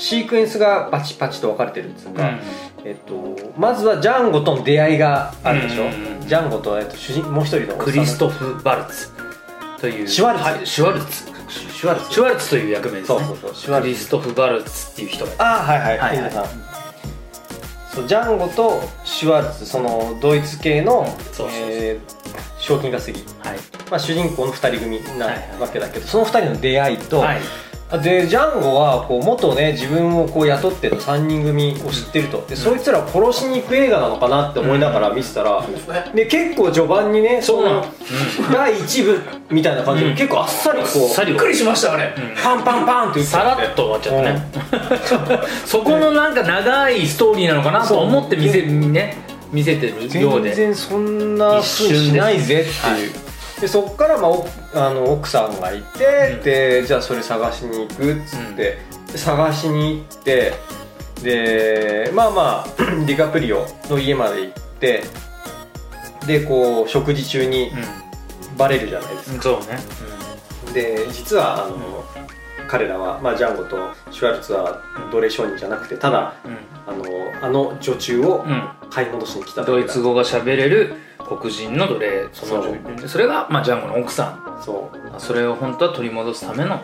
[0.00, 2.38] シークエンスがパチパチと分かれてるんですが、
[2.84, 5.92] えっと、まずはジャンゴとの出会いがあるでしょ、うん。
[5.92, 9.08] うんうんジャンゴと、えっと、主人もう一人のクリストフ・バルツ。
[9.80, 10.06] という。
[10.06, 10.44] シュワルツ。
[10.44, 10.66] はい。
[10.66, 11.24] シュワルツ。
[11.48, 12.12] シュワルツ。
[12.12, 13.18] シュワルツという役名ですね。
[13.18, 13.54] そうそうそう。
[13.56, 13.88] シュワルツ。
[13.88, 15.98] クリストフ・バルツっていう人がああはいはい。
[15.98, 16.32] はいはい。
[17.92, 19.66] そうジャンゴとシュワルツ。
[19.66, 22.20] そのドイツ系の、そうえー
[22.60, 23.58] 賞金稼ぎ、はい。
[23.90, 25.60] まあ、主人公の2人組なはいはい。
[25.62, 27.40] わけだけど、その2人の出会いと、はい
[27.98, 32.44] でジャンゴはこう元ね自分をこう雇ってた3人組を知ってると。
[32.46, 35.64] で、そいつらを殺しに行く映画なのかなって思いながら見てたら、
[36.14, 37.84] で結構序盤にねそのの。
[38.52, 40.16] 第1部みたいな感じで、うん。
[40.16, 40.88] 結構あっさりこ
[41.22, 49.16] うびっくりしましたあれ、パンパンパンってさらっと終わっちゃってね、そこのなんか長いストーリーなのかなと思って見せ,、ね、
[49.52, 50.54] 見せてるようで。
[50.54, 53.12] 全然そんなふうにしないぜっていう、
[53.60, 56.42] でそっから、まあ、おあの奥さんがいて、うん。
[56.42, 58.78] でじゃあそれ探しに行くっつって、
[59.12, 60.52] で探しに行って
[61.22, 62.66] でまあまあ
[63.06, 65.04] ディカプリオの家まで行って
[66.26, 67.70] でこう食事中に
[68.56, 69.78] バレるじゃないですか、うん、そうね、
[70.72, 72.04] で実はあの、
[72.68, 73.76] 彼らは、まあ、ジャンゴと
[74.10, 76.56] シュワルツは奴隷商人じゃなくてただうん。
[76.86, 77.04] あの
[77.46, 78.68] あの女中をうん。
[78.90, 79.86] 買い戻しに来ただドけだ。
[79.86, 80.94] イツ語が喋れる
[81.36, 83.08] 黒人の奴隷そのそう。
[83.08, 84.62] それが、まあ、ジャンゴの奥さん。
[84.64, 85.20] そう。
[85.20, 86.80] それを本当は取り戻すための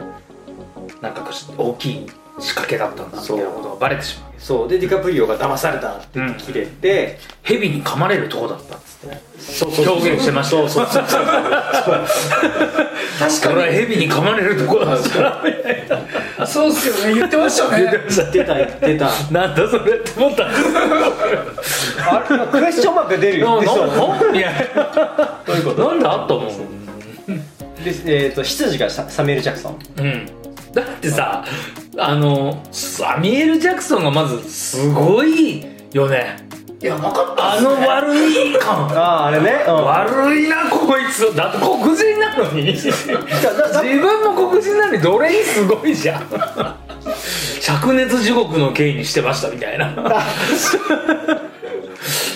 [1.01, 1.29] なんか
[1.59, 2.07] 大きい
[2.39, 4.33] 仕掛けだったんだみたいなことがバレてしまう。
[4.39, 4.69] そう。
[4.69, 9.23] でディカプリオが騙されたって切れて、蛇に噛まれるとこだったっつってね。
[9.39, 11.05] そうそう表現してましたそうそうそう
[13.19, 15.43] 確かこれは蛇に噛まれるとこだった
[16.47, 17.15] にそうっすよね。
[17.15, 17.91] 言ってましたね。
[18.33, 18.55] 出た
[18.87, 19.11] 出た。
[19.31, 20.47] なんだそれって思った。
[20.47, 20.51] あ
[22.29, 23.57] れクエスチョンマーク出るよ。
[23.57, 24.53] な出そうないや
[25.47, 25.89] どういうこと？
[25.89, 26.55] なんであったもんで、
[28.07, 29.79] えー、と執事がササミュエル・ジャクソン。
[29.99, 30.27] うん。
[30.73, 31.45] だってさ
[31.99, 36.46] あのサミュエル・ジャクソンがまずすごいよね
[36.87, 37.69] いや分かったあっすね。
[37.69, 38.89] の悪い感。
[38.97, 41.35] あああれね、うん、悪いなこいつ。
[41.35, 42.73] だって黒人なのに。
[42.73, 46.23] 自分も黒人なのに奴隷すごいじゃん。
[47.61, 50.23] 灼熱地獄の刑にしてましたみたいな。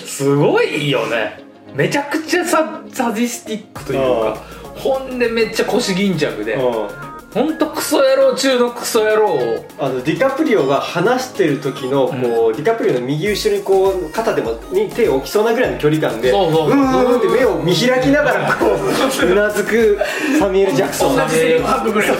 [0.05, 1.41] すごいよね。
[1.75, 4.37] めちゃくちゃササディスティックというか
[4.77, 9.65] ほんでめっちゃ腰巾着でうんほんとクソ野郎中のクソ野郎を。
[9.79, 16.75] あのディカプリオが話してる時のこう、ディカプリオの右後ろにこう肩でもに手を置きそうなぐらいの距離感でそうそうう。
[16.75, 19.99] んうんうんって目を見開きながらこううなずく
[20.39, 22.11] サミュエル・ジャクソンサミュエルハグぐらい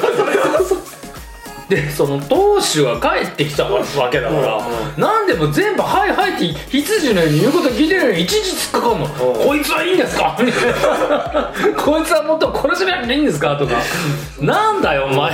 [1.71, 3.81] でその当主が帰ってきたわ
[4.11, 4.61] けだから、う
[4.99, 9.47] んなんでも全部「はいはい」って羊のように言うこと聞いてるのにいちいち突っかかんの「うん。
[9.47, 13.75] こいつはいいんですか?」みたいな「こいつはもっと殺しなきゃいいんですか?」とか
[14.41, 15.31] 「なんだよお前」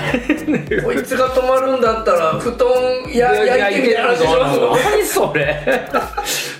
[0.84, 2.68] こいつが止まるんだったら布団
[3.14, 5.88] や焼いてみたいな話しますもんね何それ？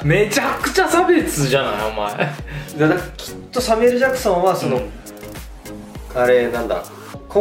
[0.02, 2.08] めちゃくちゃ差別じゃないお前。
[2.78, 4.80] だからきっとサミュエル・ジャクソンはその、
[6.14, 6.82] あれなんだ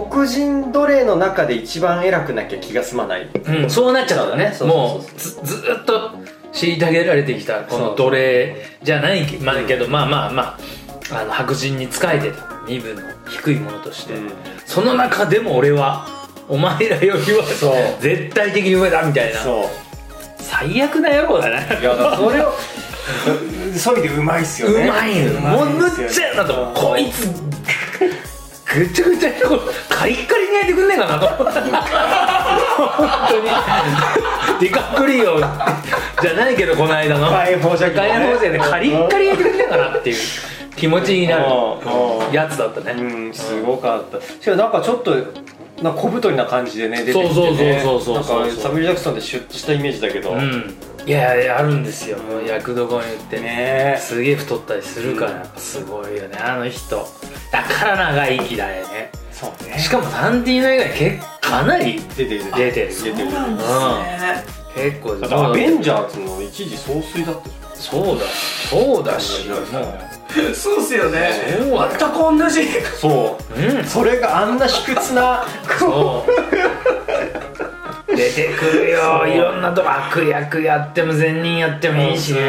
[0.02, 3.30] 黒人奴隷の中で一番偉くなきゃ気が済まない。
[3.34, 4.54] うん、そうなっちゃうだね。
[4.62, 6.12] もうずずーっと
[6.54, 10.58] 虐げられてきたこの奴隷じゃないけ,、まあ、けどまあまあま
[11.12, 14.32] ああの白人に仕えてた身分の低いものとして、うん。
[14.66, 16.08] その中でも俺は
[16.48, 18.02] お前らよりはそう。
[18.02, 19.40] 絶対的に上だみたいな。
[19.40, 19.86] そう。
[20.40, 22.54] 最悪な野郎だねいやだからそれを
[23.76, 26.74] そういう意味でうまいっすようねまいのもうむっちゃやなと思う。
[26.76, 27.55] こいつ
[28.80, 29.36] ぐちゃぐちゃに
[29.90, 31.26] カリッカリに焼いてくんねえかなと。
[31.44, 31.72] 思って本
[33.30, 33.50] 当に。
[34.60, 37.28] ディカプリオじゃないけどこの間の。
[37.30, 40.18] 解放者解放者でカリッカリ焼いてくんねえかなっていう
[40.76, 41.46] 気持ちになる。
[42.34, 42.92] やつだったね。
[43.02, 44.20] うんすごかった。
[44.22, 45.16] しかもなんかちょっと
[45.82, 48.42] なんか小太りな感じでね出てきて、ね、そうそうそうそうそう。
[48.42, 50.74] なんかサミュエル・ジャクソンでシュッとしたイメージだけど、うん
[51.06, 52.18] いやいやあるんですよ。
[52.48, 53.40] 役どころによって。
[53.40, 53.96] ね。
[54.00, 56.38] すげえ太ったりするからすごいよね。
[56.38, 57.08] あの人。
[57.52, 59.12] だから長生きだよね。
[59.32, 59.78] そうね。
[59.78, 62.44] しかもタンティーノ以外結構かなり出てる。
[62.46, 62.72] 出てる。
[62.72, 64.90] 出てるそうなんですね。
[64.92, 65.16] 結構。
[65.16, 68.26] だってアベンジャーズの一時総帥だったじそうだ。
[68.70, 69.48] そうだし。
[69.48, 71.30] もうそうっすよね。
[71.60, 72.68] 全く同じ。
[73.00, 73.62] そう。
[73.62, 73.84] うん。
[73.86, 75.46] それがあんな卑屈な。
[75.78, 77.66] そう
[78.08, 79.28] 出てくるよ。
[79.28, 82.42] いろんなとこ悪役やっても善人やってもいいしね。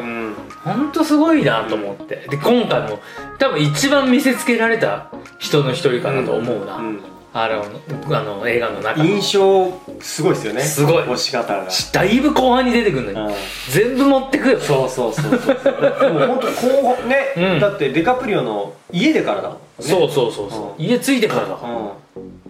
[0.00, 0.34] うん。
[0.64, 2.26] ほんとすごいなと思って。
[2.28, 2.98] で今回も
[3.38, 7.00] 多分一番見せつけられた人の一人かなと思うな、うん。
[7.32, 9.08] あのあの映画の中で。
[9.08, 10.62] 印象すごいですよね。
[10.62, 11.02] すごい。
[11.02, 13.34] 押し方がだいぶ後半に出てくるのに、うん。
[13.70, 14.60] 全部持ってくよ。
[14.60, 15.56] そうそうそうそう
[16.00, 17.60] でも本当後半ね、うん。
[17.60, 19.60] だってデカプリオの家でからだもんね。
[19.78, 20.84] そうそうそうそう、うん。
[20.84, 21.90] 家着いてからだから、うん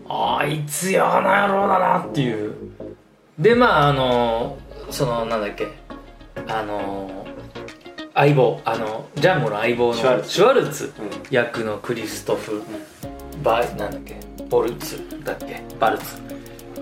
[0.09, 2.55] あいつやな野郎だなっていう。
[3.39, 4.59] でまああの
[4.91, 5.69] そのなんだっけ。
[6.49, 7.27] あの
[8.15, 10.93] 相棒あのジャンゴの相棒のシュワルツ。
[11.31, 12.63] 役のクリストフ、
[13.43, 14.17] バなんだっけ。
[14.49, 15.63] ボルツだっけ。
[15.79, 16.17] バルツ。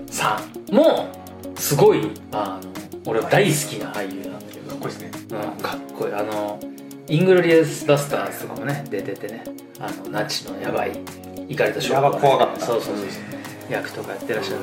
[0.07, 0.39] さ
[0.71, 0.73] ん。
[0.73, 1.07] も
[1.55, 2.71] すごいあの
[3.05, 4.69] 俺は大好きな俳優なんだけど。
[4.69, 5.11] かっこいいですね。
[5.31, 6.13] うん、かっこいい。
[6.13, 6.59] あの
[7.07, 9.43] イングロリアス・バスターズとかもね出ててね。
[9.79, 10.91] あのナチのやばい
[11.49, 12.65] イカれた少やば怖かった。
[12.65, 13.05] そうそうそう
[13.69, 14.59] 役とかやってらっしゃる、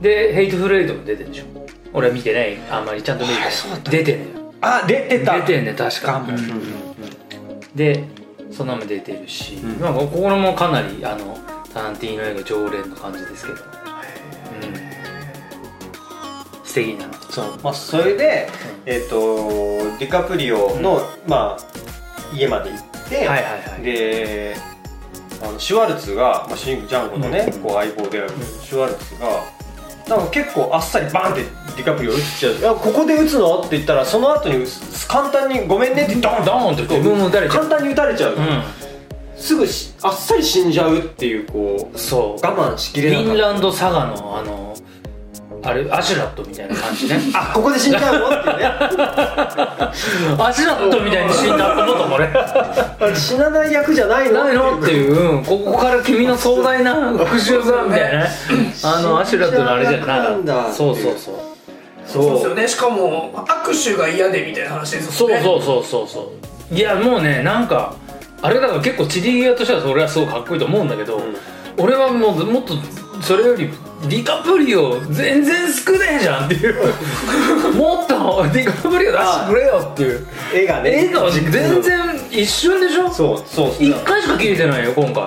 [0.00, 1.44] でヘイトフルエイトも出てるでしょ。
[1.92, 2.56] 俺は見てない。
[2.70, 3.52] あんまりちゃんと見てない。
[3.84, 4.26] 出てんね
[4.60, 5.36] あ出てた。
[5.40, 6.12] 出てんね確か。
[6.12, 6.18] か。
[6.20, 6.38] も、うん
[7.74, 8.04] で
[8.50, 8.66] そん。
[8.66, 9.80] なのも出てるし、ん。
[9.80, 11.38] まあ、ここもかなりあの
[11.72, 13.62] タランティーノ映画常連の感じですけど、うん、
[16.64, 18.48] 素敵なそう、まあ、それで、
[18.84, 19.48] えっ、と
[19.98, 21.72] ディカプリオの、まあ
[22.34, 23.82] 家まで行って、はいはいはい。
[23.82, 24.56] で
[25.42, 27.60] あのシュワルツが、まあ、主人公ジャンゴのね、うん。
[27.60, 28.30] こう相棒である
[28.62, 29.28] シュワルツが
[30.08, 34.64] なんか結構あっさりバンってディカプリオ撃っちゃう「いやここで撃つの?」って言ったらその後に
[35.08, 37.64] 簡単に「ごめんね」ってドンドーンって自分も撃たれちゃう。
[37.64, 38.36] 簡単に撃たれちゃう、う
[39.36, 43.30] すぐしあっさり死んじゃうっていうこうんそう我慢しきフれなかった。
[43.32, 44.71] ィンランドサガのあの
[45.64, 47.20] あれアシュラットみたいな感じね。
[47.34, 48.28] あここで死んじゃうの？
[48.36, 48.64] っていうね。
[50.38, 54.44] アシュラットみたいに死んだと思ったもん俺あ死なない役じゃないの？
[54.44, 54.78] ないの？
[54.78, 55.44] っていう、うん。
[55.44, 58.30] ここから君の壮大な復讐がみたいなね。
[58.82, 61.34] あのアシュラットのあれじゃなんだそうそうそう。
[62.06, 62.34] そう。
[62.34, 62.68] ですよね。
[62.68, 66.32] しかも握手が嫌でみたいな話ですそもんねうそうそうそうそ
[66.72, 66.74] う。
[66.74, 67.94] いやもうねなんか
[68.40, 71.20] あれだから結構チリギアとしては俺はすごいかっこいいと思うんだけど、
[71.78, 72.74] 俺はもうもっと
[73.20, 73.70] それより
[74.08, 76.74] ディカプリオ全然少ねえじゃんっていう。
[77.74, 80.26] もっとディカプリオ出してくれよっていう。
[80.52, 83.08] 絵がね映画は全然一瞬でしょ？
[83.12, 83.88] そうそうそう。
[83.88, 85.24] 1回しか切れてないよ今回。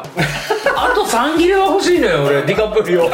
[0.76, 3.10] あと3切れは欲しいのよ俺ディカプリオ。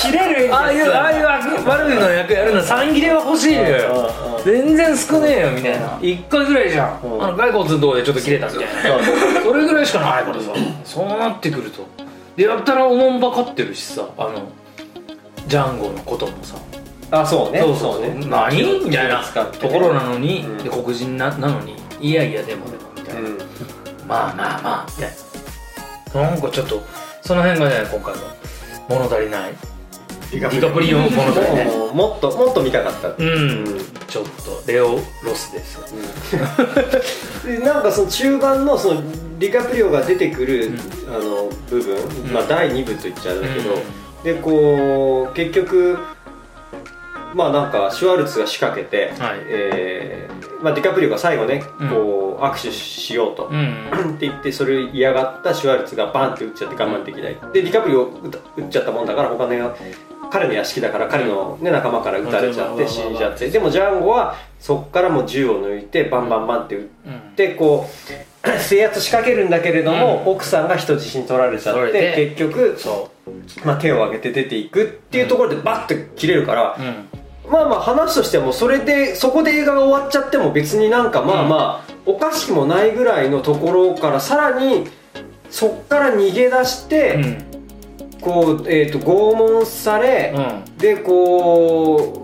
[0.00, 1.24] 切れるああいうああいう
[1.68, 4.10] 悪いの役やるの3切れは欲しいのよ。
[4.44, 5.98] 全然少ねえよみたいな。
[5.98, 7.00] 1回ぐらいじゃん。
[7.02, 7.24] うん。
[7.24, 8.70] あの骸骨のとこでちょっと切れたみたいな。
[9.42, 10.52] それぐらいしかないからさ。
[10.84, 11.84] そうなってくると。
[12.36, 14.48] でやったらおもんばかってるしさあの
[15.46, 16.56] ジャンゴのこともさ。
[17.10, 17.60] あそうね。
[17.60, 18.26] そうそうね。
[18.26, 20.58] 何みたいなところなのに、うん。
[20.58, 23.38] で黒人ななのにいやいやでもでもみたいな、うん。
[24.06, 25.12] まあまあまあみたい
[26.14, 26.30] な。
[26.30, 26.82] なんかちょっと
[27.22, 28.22] その辺がね今回も
[28.88, 29.54] 物足りない。
[30.30, 31.66] デディカプリオも物足りない。
[31.94, 33.08] もっともっと見たかった。
[33.08, 34.24] うん、うんちょっ
[34.64, 34.92] とレオ
[35.24, 35.82] ロスですよ。
[37.44, 39.02] でなんかその中盤のその
[39.40, 40.78] ディカプリオが出てくる、
[41.08, 43.74] あの部分、まあ、第2部と言っちゃうんだけど、
[44.24, 45.98] でこう結局
[47.34, 49.40] まあなんかシュワルツが仕掛けて、はい。
[49.48, 51.88] えーまあ、ディカプリオが最後ねうん。
[51.90, 57.36] こう握手しようと、うん って言ってそれを嫌がったシュワルツがバンって撃っちゃって我慢できない。
[57.52, 58.06] でディカプリオ
[58.56, 59.76] 撃っちゃったもんだから他の
[60.30, 63.50] 彼の屋敷だから彼の、ね、仲間から撃たれちゃってうん死んじゃって。
[63.50, 67.34] でもジャンゴはそこからもう銃を抜いてバンバンバンって撃っうん。
[67.34, 67.88] てこ
[68.46, 70.32] う 制圧仕掛けるんだけれども、うん。
[70.32, 73.10] 奥さんが人質に取られちゃって結局、そ
[73.64, 76.82] まあ、手を挙げて出ていくっていうところでバッて切れるからう、
[77.46, 84.86] うん、まあまあ話としてはもうそれでそこで映画が終わっちゃっても別になんかまあまあ、おかしくもないぐらいのところからさらに
[85.50, 87.44] そっから逃げ出して、うん。
[88.20, 90.78] こう、えー、と拷問され、うん。
[90.78, 92.23] でこう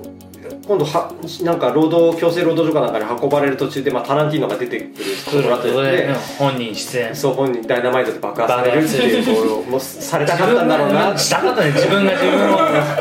[0.70, 11.18] 今度はなんか労働強制労働所かなんかに運ばれる途中で、まあ、タランティーノが出てくるところだったりそれでで本人出演そう本人ダイナマイトで爆破されるっていうもされたかったんだろうな。
[11.18, 11.72] したかったね。
[11.72, 12.58] 自分が自分を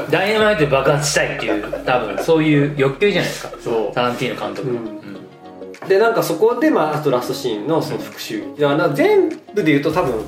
[0.09, 3.51] ダイナマイトで爆発したいっていう多分そういう欲求じゃないですか。
[3.63, 3.93] そう。
[3.93, 4.87] タランティーノ監督の、うん。
[4.87, 4.99] うん
[5.87, 8.45] でなんかそこで、まあ、あとラストシーンのその復讐。
[8.57, 10.25] だからな全部で言うと多分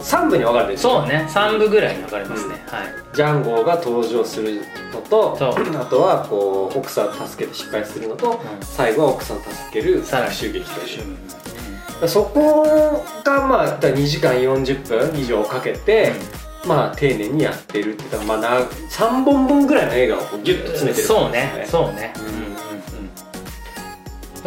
[0.00, 1.26] 3部に分かれてるそうね。
[1.30, 2.88] 3部ぐらいに分かれますね、はい。
[3.14, 5.50] ジャンゴが登場するのとそう。
[5.50, 5.54] あ
[5.86, 8.38] とはこう奥さん助けて失敗するのと、ん。
[8.62, 10.34] 最後は奥さん助けるさらに。
[10.34, 10.84] 復讐劇とい
[12.04, 12.08] う。
[12.08, 16.12] そこがまあだから2時間40分以上かけて、
[16.66, 21.66] まあ丁寧にやってるっていうか、まあ、な3本分ぐらいの映画をギュッと詰めてるそうね。
[21.68, 22.14] そうね。
[22.16, 22.24] うん。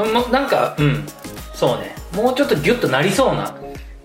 [0.01, 0.07] うん。
[0.09, 0.13] うん。
[0.13, 1.05] もなんかうん。
[1.53, 1.95] そうね。
[2.13, 3.53] もうちょっとギュッとなりそうな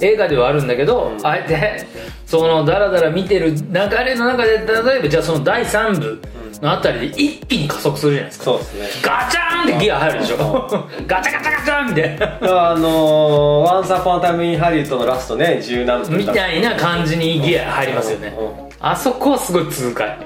[0.01, 1.27] 映画ではあるんだけど、うん。
[1.27, 1.87] あえて
[2.27, 3.63] そのダラダラ見てる流
[4.05, 6.21] れの中で例えばじゃあその第3部
[6.61, 8.45] のあたりで一気に加速するじゃないですか。
[8.45, 8.89] そうですね。
[9.03, 10.37] ガチャーンってギア入るでしょ。
[11.07, 12.71] ガチャガチャガチャンみたいな。
[12.71, 18.35] あのー「ワンサポンタイムインハリウッド」のラストね十何分みたいな感じにギア入りますよね。
[18.39, 20.17] うんうんあそこはすごい痛快。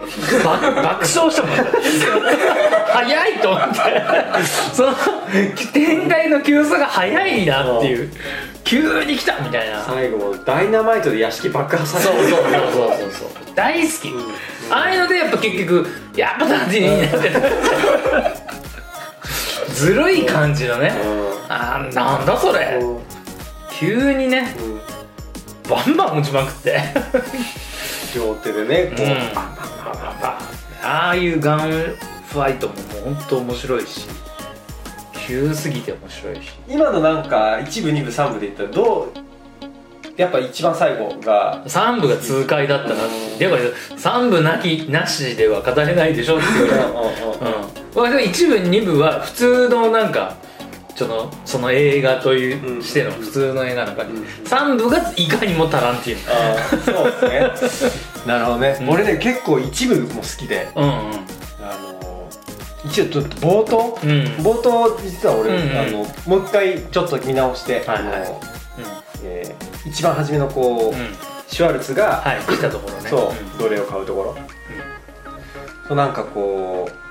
[0.44, 1.56] ば爆笑したもん。
[2.92, 3.76] 早いと思って。
[4.74, 4.94] その
[5.72, 8.12] 展開の急さが早いなっていう。
[8.64, 9.82] 急に来たみたいな。
[9.82, 12.28] 最後もダイナマイトで屋敷爆破される。
[12.28, 13.54] そうそうそうそうそう。
[13.54, 14.12] 大好き。
[14.70, 17.40] ああいうのでやっぱ結局やっぱダンディーになってる。
[19.74, 20.92] ずるい感じのね。
[21.48, 22.78] あーなんだそれ。
[22.82, 23.02] うん。
[23.70, 24.54] 急にね。
[24.58, 24.81] うん
[25.68, 26.80] バンバン打ちまくって。
[28.14, 29.14] 両手でねこう、うん。
[30.82, 34.06] ああいうガンファイトももう本当面白いし。
[35.26, 36.40] 急すぎて面白いし。
[36.68, 39.12] 今のなんか1部2部3部で言ったらどう
[40.16, 42.94] やっぱ一番最後が3部が痛快だったな。
[42.94, 46.72] ってでも3部なきなしでは語れないでしょっていう。
[46.72, 50.36] うん僕は1部2部は普通のなんか
[51.02, 52.82] そのその映画といううん。
[52.82, 54.22] しての普通の映画の中で、うん。
[54.22, 58.22] 3部がいかにもタランティーあーそうですね。
[58.26, 58.90] なるほどね、うん。
[58.90, 60.68] 俺ね結構一部も好きで。
[60.76, 60.88] ノうん。
[60.88, 61.22] あのー
[62.84, 64.10] 一応ちょっと冒頭、うん。
[64.10, 65.78] うん冒頭実は俺、うんうん。
[65.78, 67.98] あのもう一回ちょっと見直して、はいはい。
[67.98, 68.40] あの
[69.24, 71.16] えー一番初めのこう、うん。
[71.48, 73.10] シュワルツが、はい来たところね。
[73.10, 74.36] そう、奴隷を買うところ、
[75.86, 77.02] そうなんかこう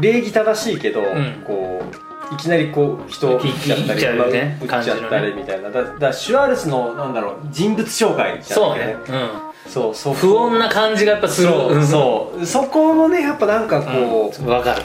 [0.00, 1.42] 礼儀正しいけど、ん。
[1.44, 1.96] こう
[2.32, 5.70] いきなりこう人を撃っちゃったり撃っちゃうね撃っちゃったりみたいな。
[5.70, 8.92] だだシュワルツのなんだろう人物紹介じゃそうね。
[8.94, 9.18] なくてね、
[9.66, 11.48] うそうそうん不穏な感じがやっぱする。
[11.48, 11.86] そう、ん。
[11.86, 12.46] そう。
[12.46, 14.46] そこもねやっぱなんかこうん。
[14.46, 14.82] わかる。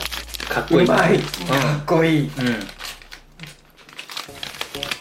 [0.50, 0.86] かっこう、いい。
[0.86, 1.22] うまい、ん。
[1.22, 1.28] か
[1.82, 2.28] っこいい。
[2.28, 2.32] うん。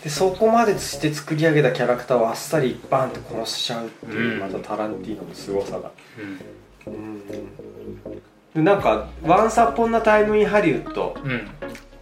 [0.03, 4.39] でそこまでして作り上げたキャラクターをあっさりバンって殺しちゃうっていう、うん。
[4.41, 5.91] またタランティーノの凄さが。
[6.87, 6.93] うん。
[6.95, 7.27] うん。
[8.55, 11.15] でなんか「ワンサポンなタイムインハリウッド。
[11.23, 11.49] うん」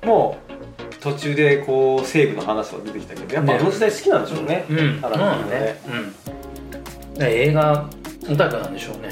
[0.04, 0.38] も
[1.00, 4.64] 途中でこう西部の話が出てきたけどやっぱあの時代好きなんでしょうね。
[4.70, 5.00] うん。
[5.00, 5.80] タランティーノね
[7.12, 7.18] うん。
[7.18, 7.88] で映画
[8.28, 9.10] オタクなんでしょうね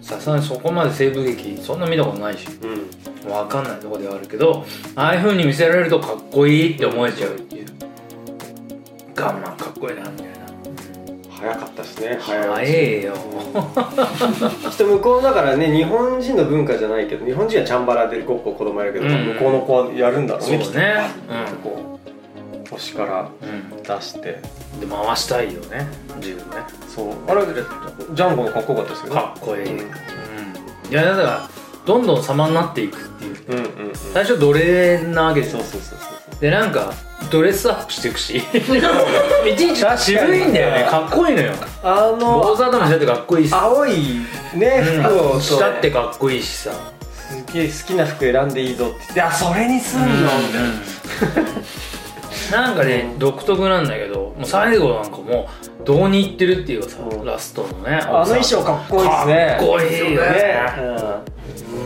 [0.00, 2.46] さすがにそこまで西部劇そんな見たことないし。
[2.62, 3.30] うん。
[3.30, 4.64] わかんないとこではあるけど
[4.96, 7.66] ああいう風に見せられるとかっこいいって思えちゃうっていう。
[9.14, 10.29] ガンマンかっこいいなみたいな
[11.40, 13.14] 早かったしね早早いよ。
[14.70, 19.12] 人向こうだからね日本人の文化じゃないけど日本人はチャンバラでごっこ子供やるけど、うん。
[19.34, 21.00] 向こうの子はやるんだろうねそうね。
[21.46, 22.00] きっとこ
[22.66, 23.82] う腰からうん。
[23.82, 24.38] 出して。
[24.80, 26.56] で回したいよね自分ね。
[26.88, 27.14] そう。
[27.26, 29.60] あれジャンゴのかっこよかったですよねかっこい。
[29.60, 31.48] い、うん、いやだから
[31.90, 33.36] どんどん様になっていくっていう。
[33.48, 33.94] うんうんうん。
[33.94, 36.40] 最初奴隷なわけですよそうそうそうそう。
[36.40, 36.92] でなんか
[37.32, 38.36] ドレスアップしていくし。
[38.38, 38.42] い
[39.56, 40.86] ちいち渋いんだよね。
[40.88, 41.52] かっこいいのよ。
[41.82, 43.52] あの坊主頭にしたってかっこいいし。
[43.52, 44.20] 青い
[44.54, 45.38] ね服をう。
[45.38, 46.70] んしたってかっこいいしさ。
[47.12, 48.96] すげえ好きな服選んでいいぞって。
[49.00, 50.06] 言ってあそれにすんの。
[50.06, 51.60] みたいな
[52.50, 55.48] なんかね独特なんだけどもう最後なんかも
[55.82, 57.24] うどうにいってるっていうかさうん。
[57.24, 59.56] ラストのねあの衣装かっこいいですね。
[59.58, 60.30] かっこいいよね。
[60.30, 60.62] ね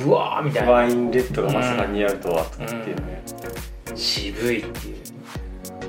[0.06, 0.72] うわーみたうんいな。
[0.72, 3.22] ワインレッドがまさか似合うとはとかっていうね。
[3.94, 4.96] 渋いっていう。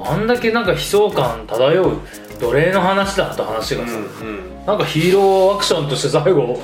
[0.01, 1.99] あんだけなんか悲壮感漂う
[2.39, 6.59] 奴隷の話だった話がさ、うんなんかヒーローアクションとして最後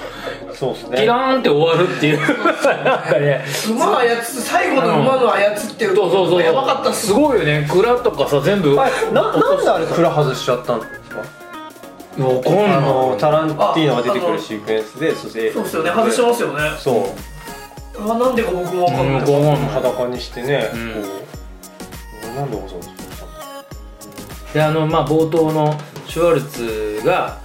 [0.55, 0.97] そうですね。
[0.97, 2.19] キラーンって終わるっていう。
[2.83, 6.41] なんかね馬操つ最後の馬の操ってるそうそうそう。
[6.41, 7.07] やばかったっす。
[7.07, 7.67] すごいよね。
[7.71, 8.75] 蔵とかさ全部。
[8.75, 10.91] ななんであれ蔵外しちゃったんです
[12.19, 12.23] か？
[12.23, 12.65] わかんない。
[12.73, 15.51] あのタランティーノが出てくるシークエンスでそして。
[15.53, 15.91] そうですよね。
[15.91, 16.71] 外してますよね。
[16.79, 18.03] そう。
[18.03, 20.91] れはなんでか僕も分かんない、うん裸にしてね、うん。
[21.03, 21.09] こ
[22.33, 22.35] う。
[22.35, 23.00] なんでわざわざ
[24.53, 27.39] であのまあ冒頭のシュワルツが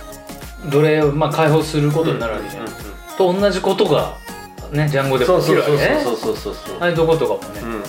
[0.70, 2.72] 奴隷をまあ解放することになるわけじゃん、うん
[3.16, 4.18] と同じことが
[4.72, 5.76] ねジャンゴでも起きそうそうそう。
[5.76, 6.00] るわけね。
[6.04, 6.76] そうそうそうそう。
[6.80, 7.82] ああいうとことかもね、うん。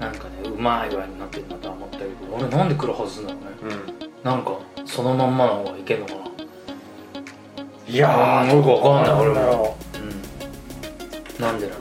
[0.00, 3.76] なんかねうまい具合になってるなとは思ったけど俺なんで黒外すんだろうね。
[4.02, 4.22] うん。
[4.22, 6.20] なんかそのまんまの方がいけんのかな。
[7.86, 9.40] いやーよくわかんない俺も。
[9.56, 9.76] も
[11.38, 11.42] うん。
[11.42, 11.80] なんでなの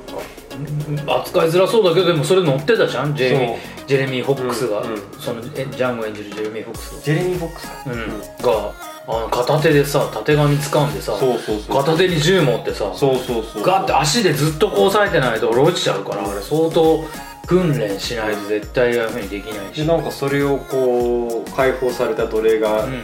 [1.08, 1.20] か。
[1.20, 5.02] 扱いづらそうだけどでもそれ乗ってたじゃんジェレミージェレミー・フォックスが、うんうん。
[5.20, 8.20] そのえジャンゴ演じるジェレミー・フォックスジェレミー・ボックスうん。
[8.44, 8.72] が
[9.08, 11.78] あの片手でさたてがみ掴んでさそうそうそう。
[11.84, 13.64] 片手に銃持ってさそうそうそう。
[13.64, 17.04] ガッて足でずっとこう押さえてないと俺落ちちゃうからあれ相当
[17.46, 19.82] 訓練しないと絶対ああいうふうにできないし。
[19.82, 23.04] でなんかそれをこう解放された奴隷がうん。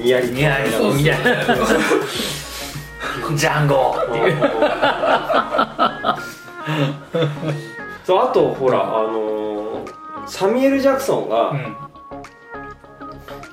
[0.00, 1.44] にやり似合いなそうみたいな
[3.36, 3.94] ジャンゴ。
[4.08, 4.36] っていう
[8.04, 9.94] そうあとほらあのー
[10.26, 11.76] サミュエル・ジャクソンがうん。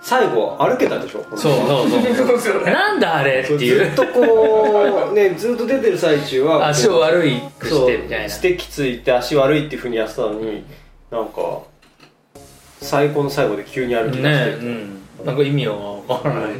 [0.03, 1.23] 最後歩けたでしょ？
[1.37, 2.15] そうそうそう。
[2.15, 2.71] そうですよね。
[2.73, 3.39] なんだあれ？
[3.39, 3.85] ってそういう。
[3.85, 8.29] ずっとこうね ずっと出てる最中は足を悪いくそうしてみたいな。
[8.29, 10.63] ステッキついて足悪いっていうふうにやってたのに
[11.11, 11.59] なんか
[12.81, 14.57] 最高の最後で急に歩き出してね
[15.19, 15.25] うん。
[15.25, 15.75] なんか意味は
[16.07, 16.51] わからない。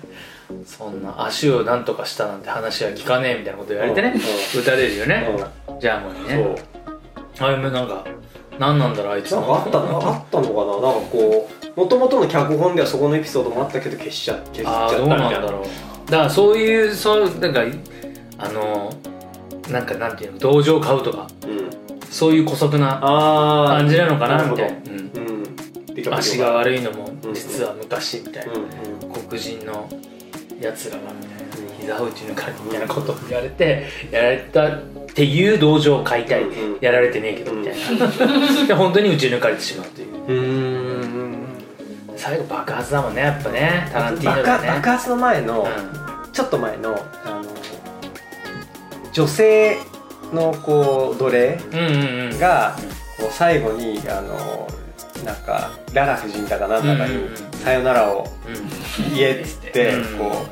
[0.64, 4.14] そんな足をなんとかしたなんて話は聞かねえみたいなこと言われてね。
[4.54, 5.28] う撃たれるよね。
[5.68, 6.54] うジャンゴにんね
[7.40, 8.04] あれもなんか
[8.58, 15.40] 何なんだろうあいつなんかあったのあったのかななんかこうもともとの脚本ではそこのエピソードもあったけど消しちゃ消しちゃったみたいな。
[15.40, 17.62] だろうだからそういうそうなんか
[18.38, 18.92] あの
[19.70, 21.26] なんかなんていうの同情を買うとか。
[21.46, 21.70] うん。
[22.10, 24.98] そういう姑息なああ感じなのかなみたいな、うん。
[26.06, 26.14] うん。
[26.14, 27.34] 足がい悪いのもうん。
[27.34, 28.68] 実は昔みたいな、うんうん。
[29.26, 29.88] 黒人の
[30.60, 31.44] やつらがみたいな。
[31.84, 34.78] 膝打ち抜かれみたいなことを言われてやられた
[35.14, 36.78] っていう同情を買いたい、うん。
[36.80, 38.08] やられてねえけどみたいな。
[38.66, 41.24] で本当に打ち抜かれてしまうという。
[42.16, 43.88] 最後爆発だもんねやっぱね。
[43.92, 44.68] タランティーノね。
[44.68, 45.68] 爆発の前の、
[46.32, 47.44] ちょっと前のあの
[49.12, 49.78] 女性
[50.32, 52.32] のこう奴隷うん、うんうん。
[52.32, 52.76] うんが
[53.16, 54.68] こう最後にあの
[55.24, 59.14] なんかララ夫人だかなんだかにうんうんうん「さよならをうん。
[59.14, 60.18] 言え」っつってうん。
[60.18, 60.44] こ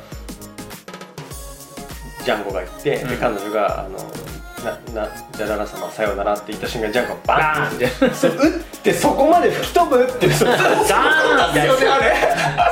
[2.21, 3.17] うジャンゴが言ってでうん。
[3.17, 4.22] 彼女があの
[4.63, 7.87] ななじゃあララ様さよならって言った瞬間ジャンゴがババーンって。
[7.87, 8.51] てそう打っ
[8.83, 10.29] てそこまで吹き飛ぶって。
[10.31, 10.45] そ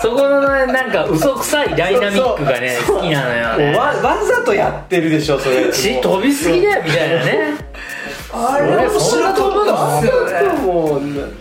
[0.01, 3.77] そこのねなんか嘘くさいダイナミックがね好きなのよね。
[3.77, 5.71] わわざとやってるでしょそれ。
[5.71, 7.53] 血飛びすぎだよみたいなね。
[8.33, 11.31] あれ面そんな白かったっすよ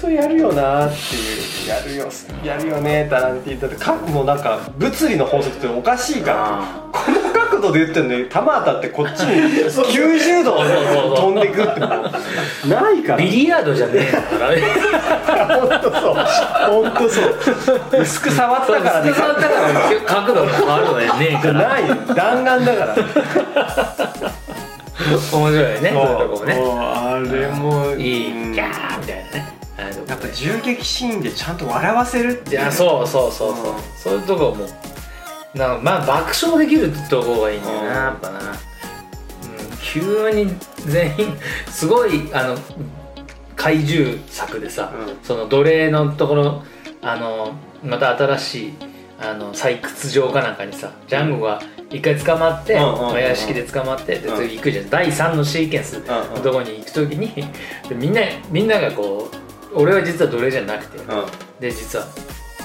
[0.00, 1.68] 当やるよなっていう。
[1.68, 2.08] やるよ
[2.42, 6.88] やるよねタランティーノだってかもうなんか物理の法則っておかしいから。
[6.92, 10.56] この角度で言ってんのに球当たってこっちに90度
[11.16, 12.68] 飛んでくってもう。
[12.68, 13.18] ないから。
[13.18, 14.12] ビリヤードじゃねえ
[15.26, 16.14] から 本当そう。
[16.14, 18.00] 本当そう。
[18.00, 19.10] 薄く触ったからね。
[19.10, 21.68] 薄く触ったから角度が変わるのねねえから。
[21.68, 21.82] ない。
[22.14, 22.96] 弾丸だから。
[25.08, 25.90] 面白いよね。
[25.92, 26.54] そういうとこもね。
[26.54, 28.52] あれもいうん。
[28.52, 33.82] いギャーみたいなねやっぱ銃撃シーンでちゃんと笑わせるっていやそうそうそうそう、うん。
[33.96, 34.66] そういうとこも
[35.54, 37.94] なんかまあ爆笑できるとこがいいんだよな、うん。
[37.94, 38.56] やっぱな、うん、
[39.80, 40.52] 急に
[40.86, 41.36] 全員
[41.70, 42.58] すごいあの
[43.54, 45.18] 怪獣作でさ、うん。
[45.22, 46.64] その奴隷のところ
[47.00, 47.52] あの
[47.84, 48.72] また新しい
[49.20, 51.60] あの採掘場かなんかにさジャンゴが
[51.90, 52.80] 一回捕まって、うん
[53.18, 54.36] 屋敷で捕まってでうん。
[54.36, 57.32] 次行くじゃん、第3のシーケンスのとこに行く時に
[57.88, 61.06] でみんなみんながこう俺は実は奴隷じゃなくて、うん。
[61.60, 62.06] で実は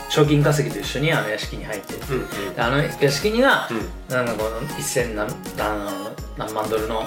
[0.09, 1.93] 賞金稼ぎと一緒にあの屋敷に入って。
[1.93, 2.55] るうん。
[2.55, 4.15] であの屋敷には、うん。
[4.15, 5.27] なんかこの1000何
[6.37, 7.03] 何万ドルの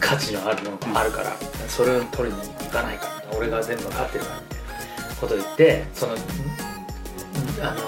[0.00, 1.36] 価値のあるものがあるから、
[1.68, 6.14] それを取りに行かないか俺が全部勝ってるからみたいなことを言ってその
[7.62, 7.80] あの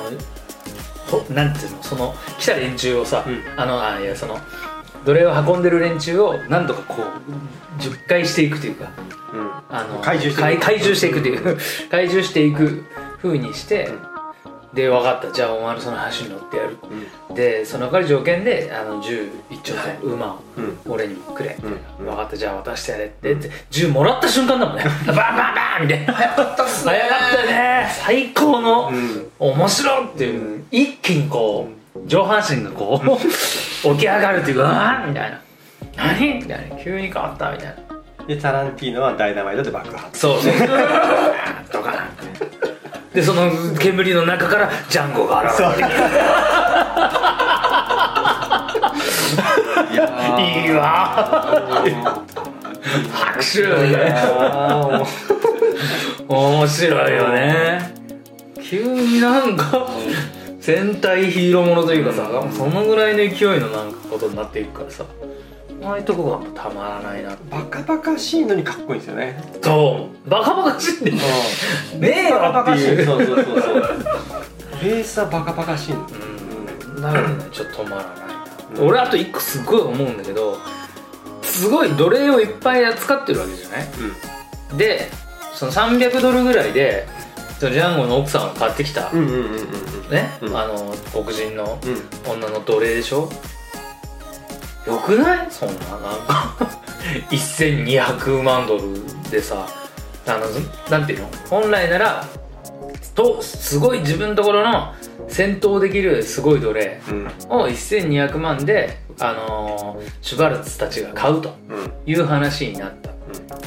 [1.11, 3.43] ほなんていうのその来た連中をさ、うん。
[3.61, 4.39] あのあいやその
[5.05, 8.91] 奴隷を運んでる連中をなんとかこう10回していくというか
[9.33, 9.51] うん。
[9.69, 10.61] あの怪獣していく。
[10.61, 11.59] 怪怪獣していう
[11.91, 12.85] 怪獣 していく
[13.21, 13.91] 風にして、
[14.75, 15.33] で分かった。
[15.33, 16.77] じゃあお前のその橋に乗ってやる。
[17.35, 20.79] でその代わり条件であの銃一丁と馬をうん。
[20.87, 21.57] 俺にくれ、
[21.99, 22.07] うん。
[22.07, 22.37] 分かった。
[22.37, 23.33] じゃあ渡してやれって。
[23.33, 24.85] って銃もらった瞬間だもんね。
[25.07, 26.13] バンバンバンみたいな。
[26.13, 26.93] 早かったっすね。
[26.93, 27.89] 早かったね。
[28.05, 29.27] 最高の、うん。
[29.39, 33.09] 面白いっていう、一気にこう上半身がこう
[33.95, 35.41] 起き上がるっていうかあーみたいな。
[35.97, 36.35] 何？
[36.35, 36.77] みたいな。
[36.83, 37.75] 急に変わったみたいな。
[38.27, 40.19] でタランティーノはダイナマイトで爆発。
[40.19, 40.41] そう。
[40.41, 40.53] そう
[41.71, 42.05] とか
[43.13, 45.95] でその煙の中からジャンゴが現れてくる。
[49.95, 51.85] いいいわ
[53.13, 53.67] 拍手
[56.29, 57.95] 面白いよね。
[58.63, 59.87] 急になんか
[60.65, 65.05] 戦隊ヒーローものというかさそのぐらいの勢いのなんかことになっていくからさ。
[65.83, 67.37] ああいうとこがたまらないな。
[67.51, 69.45] バカバカしいのにかっこいいんですよね。
[69.61, 70.31] そう。
[70.31, 71.17] バカバカしいんだよ。
[71.99, 72.95] ねえよバカバカしい。
[72.95, 73.83] っていうそうそうそうそう。
[74.83, 76.21] ベースはバカバカしいんだよ
[76.97, 77.03] うん。
[77.03, 77.51] なのでね。
[77.53, 80.59] ちょっと止まらないな、俺あと一個すごい思うんだけど
[81.43, 84.79] すごい奴隷をいっぱい扱ってるわけじゃない？
[84.79, 85.11] で
[85.53, 87.07] その300ドルぐらいで
[87.65, 89.43] そのジャンゴの奥さんが買ってきた、うんうんうんうん
[90.05, 90.11] うん。
[90.11, 90.57] ね、うん。
[90.57, 91.79] あの黒人の
[92.27, 92.31] うん。
[92.33, 93.31] 女の奴隷でしょ？
[94.87, 95.51] よくない？
[95.51, 96.57] そんななんか
[97.31, 98.83] 1200万ドル
[99.31, 99.67] でさ
[100.27, 100.41] あの
[100.91, 101.29] なんていうの？
[101.49, 102.27] 本来なら
[103.15, 104.93] とすごい自分のところの
[105.29, 107.27] 戦闘できるすごい奴隷うん。
[107.49, 111.93] を1200万で、あのーシュバルツたちが買うとうん。
[112.05, 113.15] いう話になった。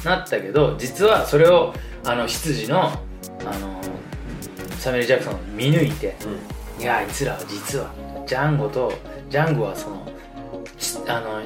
[0.08, 1.74] なったけど実はそれを
[2.06, 3.07] あの執事の、あのー
[4.88, 6.16] サミュエル・ジャクソンが見抜いて
[6.80, 7.92] いやあいつらは実は
[8.26, 8.94] ジャンゴと
[9.30, 10.08] ジャンゴはその
[10.78, 11.42] しあの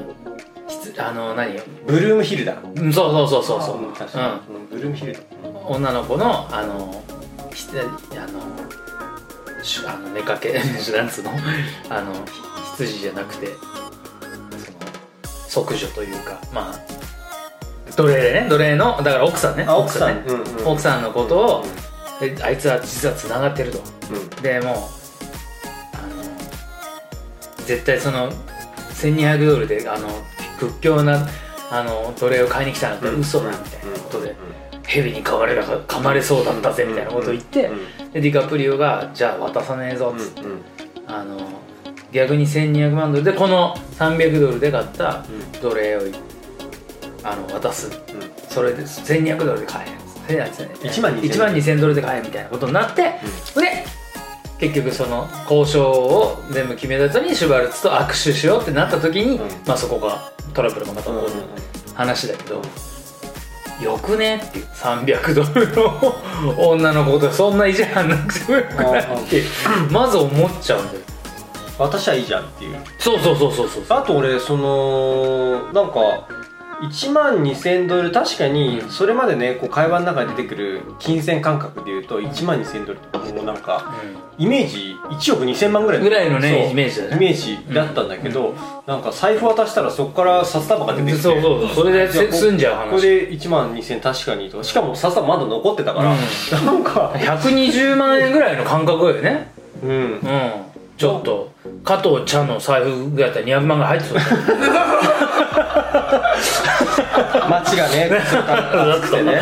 [1.00, 1.60] あの何？
[1.88, 3.62] ブルームヒルだうんそうそうそうそう。
[3.64, 4.68] そううん。
[4.70, 7.04] ブルームヒルだうん、女の子のあの
[7.52, 11.32] ひあのしあの寝かけなんつうの？
[11.90, 12.20] あのひ
[12.78, 13.48] 羊じゃなくて
[15.50, 19.66] その即女というかまあ奴隷でね奴隷のだから奥さんね。
[19.68, 20.16] あ奥さん。
[20.18, 20.68] ね、うんうん。
[20.68, 21.70] 奥さんのことをで
[22.44, 23.80] あいつは実はつながってると。
[24.12, 24.30] うん。
[24.42, 24.86] でもうあの
[27.66, 28.32] 絶対その
[28.94, 30.08] 1200ドルであの
[30.60, 31.28] 屈強な
[31.72, 34.36] あの奴隷を買いに来たなんて嘘だみたいなことで、
[34.86, 37.72] 蛇に噛まれ噛まれそうだったぜみたいなことを言って、
[38.14, 40.42] でディカプリオが「じゃあ渡さねえぞ」っつって、
[41.08, 41.38] あの
[42.12, 45.26] 逆に1200万ドルでこの300ドルで買った
[45.62, 46.02] 奴隷を
[47.24, 47.90] あの渡す。
[48.50, 50.01] それで1200ドルで買え
[50.38, 53.02] 1万2000 1万2000ドルで買えみたいなことになって、
[53.56, 53.86] で
[54.60, 59.50] 結局その交渉を全部決めた後にシュバルツと握手しようってなった時に、うん。
[59.66, 61.32] まあそこがトラブルがまた起こる
[61.96, 62.62] 話だけど、
[63.82, 64.66] よくねっていう。
[64.66, 66.16] 300ドルの
[66.60, 69.44] 女の子とそんな意地張んなくてもよくないって
[69.90, 71.00] まず思っちゃうんだよ。
[71.80, 72.78] 私はいいじゃんっていう。
[73.00, 73.84] そうそうそうそうそう。
[73.90, 76.28] あと俺そのなんか
[76.82, 83.94] 1万2000ドル確かにそれまでねこう会話の中に出てくる金銭感覚でいうと1万2000ドルってもうなんか
[84.38, 87.16] イメージ1億2000万ぐらいぐらいのねイメージだね。
[87.16, 88.56] イメージだったんだけど、
[88.88, 91.22] なんか財布渡したらそこから札束が出てきて。
[91.22, 91.76] そうそうそう。
[91.76, 92.86] それで済んじゃう話。
[92.86, 94.58] ここで1万2000確かにと。
[94.58, 96.16] かしかも札束まだ残ってたから、
[96.64, 99.52] なんか120万円ぐらいの感覚よね。
[99.84, 99.92] うん。
[99.92, 100.20] うん。
[100.98, 101.52] ちょっと
[101.84, 104.20] 加藤茶の財布ぐらいだったら200万ぐらい入ってそう
[107.50, 109.42] 街がねだってね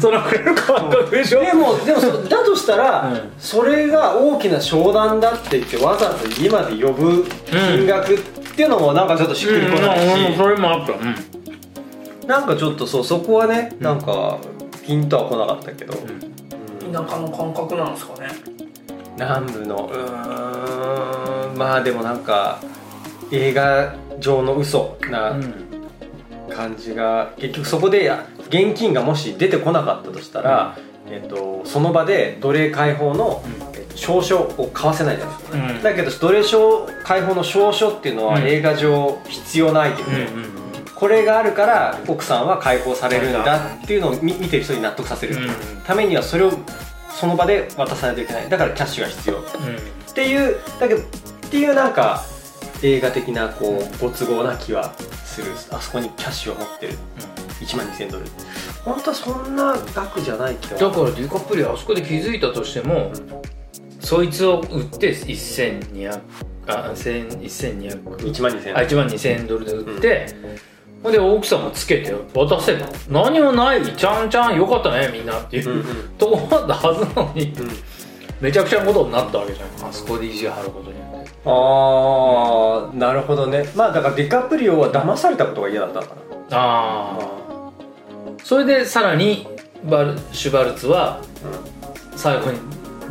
[0.00, 1.40] そのくらいの感覚でしょ？
[1.40, 3.32] でもでもそだとしたら、うん。
[3.38, 10.92] それが大きな商談だって言ってわざわざ家まで呼ぶ金額っていうのもなんかちょっとしっくりこないし、うんそれもあった。
[10.92, 11.14] うん。
[12.26, 14.38] なんかちょっとそうそこはねなんか
[14.86, 15.98] ピンとは来なかったけど、田
[17.08, 18.28] 舎の感覚なんですかね。
[19.16, 21.58] 南部のうーん。
[21.58, 22.58] まあでもなんか
[23.30, 25.54] 映画上の嘘なうん
[26.52, 28.10] 感じが、結局そこで
[28.48, 30.76] 現金がもし出てこなかったとしたら、
[31.10, 33.42] えっとその場で奴隷解放の、
[33.74, 35.82] えっと証書を交わせないじゃないですか、うん。
[35.82, 38.46] だけど奴隷証解放の証書っていうのはうん。
[38.46, 40.62] 映画上必要なアイテムで、うんうん
[41.02, 45.34] これがあるから奥さんは解放されるんだっていうのを見見てる人に納得させる。
[45.34, 45.82] うん。
[45.84, 46.52] ためにはそれを
[47.10, 48.48] その場で渡さないといけない。
[48.48, 49.38] だからキャッシュが必要。
[49.38, 51.04] っていうだけどっ
[51.50, 52.22] ていうなんか
[52.84, 54.94] 映画的なこうご都合な気は
[55.32, 56.98] するあそこにキャッシュを持ってる。
[57.60, 58.26] 1万2000ドル。
[58.84, 63.12] 本当はそんな額じゃないけだどからディカプリオあそこで気づいたとしても
[64.00, 66.20] そいつを売って1200
[66.66, 70.26] あ1000 1200 1万2000あ1万2000ドルで売って、
[71.02, 75.84] ほんで奥さんもつけて渡せば何もないちゃんちゃんよかったねみんなっていう、うんうん。
[76.18, 77.70] とこだったはずなのにうん。
[78.40, 79.88] めちゃくちゃなことになったわけじゃん。
[79.88, 81.01] あそこで意地張ることに
[81.44, 83.68] ああなるほどね。
[83.74, 86.16] まあだからディカプリオは騙されたことが嫌だったのかな
[86.50, 87.70] ああ
[88.44, 89.48] それでさらに
[89.84, 91.20] バルシュバルツは
[92.14, 92.58] 最後に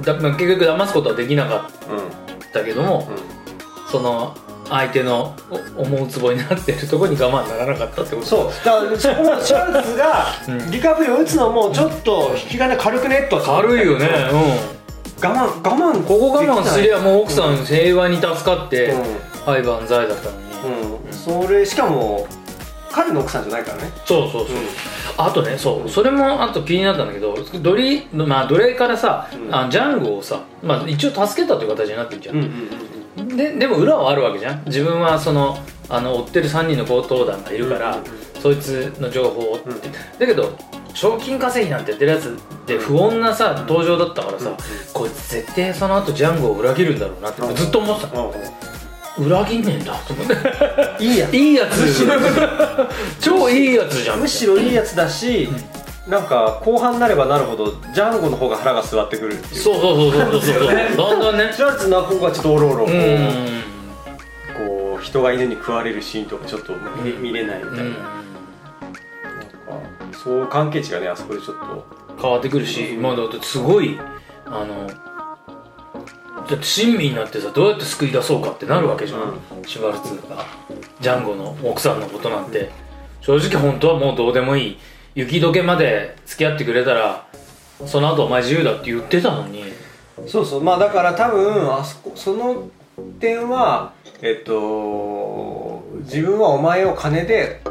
[0.04, 2.08] だまあ結局騙すことはできなかうんうんっ
[2.54, 3.10] たけども、
[3.90, 4.36] その
[4.70, 5.36] 相手の
[5.78, 8.28] お思うつぼになってるところに我慢ならなかったってこと。
[8.28, 8.52] そう。
[8.66, 10.72] だからそこのシャルツがうん。
[10.72, 13.28] ディカプリオを打つのもちょっと引き金軽くね？
[13.30, 14.08] とは軽いよね。
[14.32, 14.81] うん
[16.12, 19.02] ここ我慢すりゃもう奥さん平和に助かって、うん。
[19.46, 20.52] はい万歳だったのに。
[21.06, 22.28] うん、それしかも
[22.92, 23.92] 彼の奥さんじゃないからね。
[24.06, 24.56] そうそうそう、
[25.18, 29.56] あとねそうそれもあと気になったんだけどドリ,、まあ、奴隷からさ、うん。
[29.56, 32.92] あジャンゴをさ、まあ、一応助けたという形になってるじゃん、うんうん
[33.36, 34.64] ででも裏はあるわけじゃん。
[34.66, 35.58] 自分はその
[35.90, 38.42] あの追ってる3人の強盗団がいるから、うんうん。
[38.42, 39.94] そいつの情報を追って、うん。
[40.20, 40.58] だけど
[40.94, 42.32] 賞金稼ぎなんてやってるやつっ
[42.66, 44.58] て不穏なさ登場だったからさ、うん。
[44.94, 48.16] こいつ絶対その後ジャンゴを裏切るんだろうなってずっと思ってた。
[48.16, 48.34] の、
[49.20, 51.04] 裏切んねえんだと思って。
[51.04, 52.06] いいやいいやつ
[53.20, 54.20] 超いいやつじゃん。
[54.20, 55.50] むしろいいやつだし、
[56.08, 59.62] なんか後半になればなるほどジャンゴの方が腹が据わってくるっていう。
[59.62, 60.68] そうそうそうそうそうそう。
[60.70, 60.74] だ
[61.16, 61.52] んだんね。
[61.56, 62.92] シュワルツの方がちょっとおろおろこ
[65.00, 66.74] う,、人が犬に食われるシーンとかちょっと
[67.04, 67.96] 見れ,、見れないみたいな,、うん
[70.24, 72.02] そう関係値がねあそこでちょっと。
[72.22, 73.98] 変わってくるし、まあだってすごい
[74.46, 80.46] あのだって親身になってさどうやって救い出そうかってなるわけじゃん、シュワルツが。
[81.00, 82.70] ジャンゴの奥さんのことなんて。
[83.22, 84.78] 正直本当はもうどうでもいい。
[85.16, 87.28] 雪解けまで付き合ってくれたら
[87.86, 89.64] その後お前自由だって言ってたのに。
[90.28, 90.64] そうそう。
[90.64, 92.70] まあだから多分あそこその
[93.20, 97.62] 点はえっと自分はお前を金で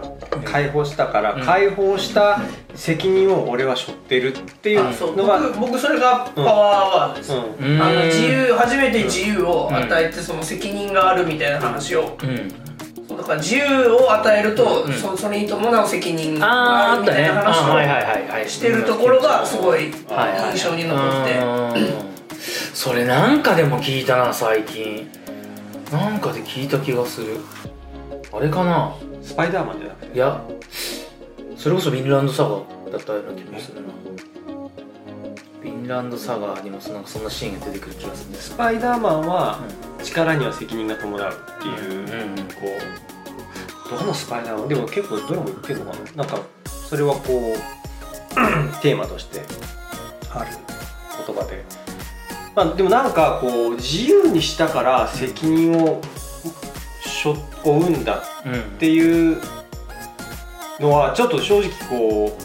[0.45, 1.43] 解放したから、うん。
[1.43, 2.41] 解放した
[2.75, 5.17] 責任を俺は背負ってるっていうあそう。
[5.17, 7.83] のが僕僕それがパワーワードです、うん。
[7.83, 12.53] あの自由由初めて自由を与えてその責任があるみたいな話を、うん。
[13.09, 14.93] そうだから自由を与えると、うん。
[14.93, 18.49] そそれに伴う責任あがあるみたいな話あはいはいをはいはい。
[18.49, 22.11] してるところがすごい印はいはい象に残って、うん。
[22.75, 25.11] それなんかでも聞いたな最近。
[25.91, 27.39] なんかで聞いた気がする。
[28.33, 28.95] あれかな？
[29.23, 30.15] スパイダーマンじゃなくて。
[30.15, 30.43] いや
[31.57, 32.51] それこそヴィンランドサガ
[32.91, 33.89] だったような気もするな。
[35.63, 39.61] ヴィンランドサガにもそなんかそんなシーンが出てくる気がするスパイダーマンは
[40.03, 42.37] 力には責任が伴うっていう、うん。
[42.37, 42.43] こ
[43.95, 47.57] うどのスパイダーマンでも結構どれも言ってるのかななんかそれはこう
[48.81, 49.43] テーマとして
[50.33, 50.51] ある
[51.27, 51.65] 言葉で、
[52.55, 56.01] まあ、でもなんかこう自由にしたから責任を
[57.01, 59.41] しょ負うんだうんっていう
[60.79, 62.37] のはちょっと正直こ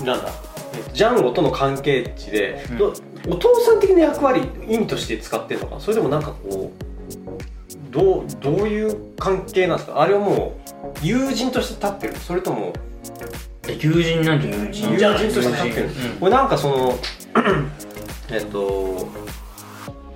[0.00, 0.30] うなんだ
[0.74, 2.64] えっとジャンゴとの関係値で、
[3.28, 10.00] お父さん的な役割意味として使ってるのかそれでもなんかこうどうどういう関係なんですか？
[10.00, 12.16] あれはもう友人として立ってる。
[12.16, 12.72] それとも
[13.68, 16.18] え友人なんじゃない友人友じゃない人として立ってる、うん。
[16.18, 16.98] これなんかその
[18.30, 19.08] えっと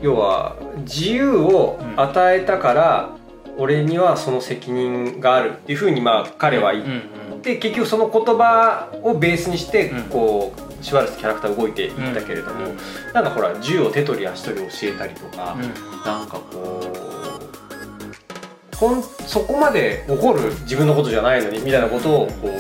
[0.01, 3.17] 要は自由を与えたから、
[3.57, 10.03] 俺にはその責任があるっていうふうにまあ彼は言って、結局その言葉をベースにしてうん。
[10.05, 12.77] こうシュワルツキャラクター動いていったけれども、うん。
[13.15, 15.61] なんかほら銃を手取り足取り教えたりとか、うん。
[16.05, 22.51] なんかこうほんそこまで怒る自分のことじゃないのにみたいなことをこう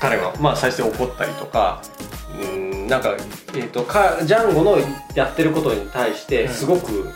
[0.00, 1.80] 彼がまあ最初に怒ったりとか
[2.40, 3.16] うんなんか、
[3.54, 4.76] えー、とかジャンゴの
[5.14, 6.52] やってることに対してうん。
[6.52, 7.08] すごく、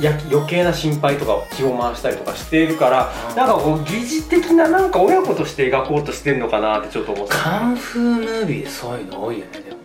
[0.00, 3.36] や余計な心配とか気を回したりとかしているからうん。
[3.36, 9.78] なんかこう疑似的ななんか親子として描こうとしてるのかなってちょっと思ってカンフームービーでそういうの多いよねでも。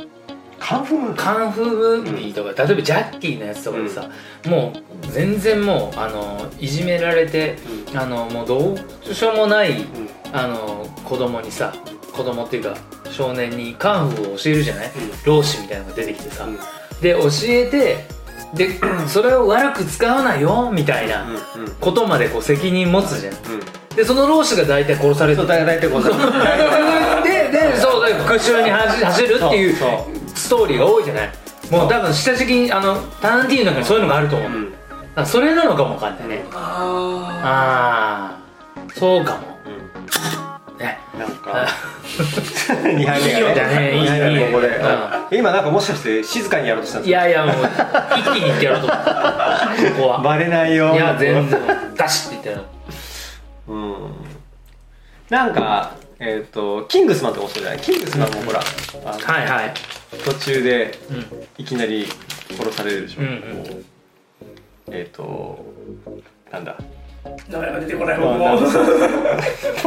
[0.59, 4.09] カンフーカンフームービーとか、例えばジャッキーのやつとかでさ、
[4.47, 4.71] も
[5.03, 7.57] う全然もうあのいじめられて
[7.91, 7.97] うん。
[7.97, 10.09] あのもうどうしようもないうん。
[10.31, 11.73] あの子供にさ
[12.13, 12.77] 子供っていうか
[13.11, 14.93] 少年にカンフーを教えるじゃない、うん。
[15.25, 16.55] 老子みたいなのが出てきてさ、うん。
[17.01, 18.05] で教えて
[18.53, 21.27] で それを悪く使わないよみたいなう
[21.59, 21.71] んうん。
[21.79, 23.33] ことまでこう責任持つじゃん。
[23.33, 23.39] うん。
[23.95, 26.09] でその老子が大体殺されて大体こうで
[27.51, 29.75] でそう で復讐に走走るっていう
[30.35, 31.31] ストーリーが多いじゃない？
[31.69, 35.25] もう多分下敷きにあのタランティーノの中にそういうのがあると思う、うん。
[35.25, 39.39] それなのかもわかんないね、あああそうかも
[40.83, 40.99] ね。
[41.17, 41.67] なんか。
[42.83, 43.75] 2杯目いいよがだね。
[43.95, 44.67] 2杯目いいいいここで。
[44.67, 47.21] う今なんかもしかして静かにやろうとしたんいですか？
[47.25, 47.55] やいやもう
[48.19, 49.11] 一気にいってやろうと思った
[49.95, 50.17] ここは。
[50.23, 50.93] バレないよ。
[50.93, 51.59] いや全然。
[51.95, 52.61] ダシッていってやろ
[53.67, 53.73] う。
[53.73, 53.95] うん。
[55.29, 59.73] なんかえっ、とキングスマンとかもそうじゃないキングスマンもほら、はいはい。
[60.23, 61.25] 途中でうん。
[61.57, 62.07] いきなり
[62.57, 63.65] 殺されるでしょ、うんうん。
[63.67, 63.83] こう
[64.91, 65.65] えっ、と
[66.51, 66.75] なんだ？
[66.77, 66.83] ー
[67.49, 68.71] 名前が出てこないまあ僕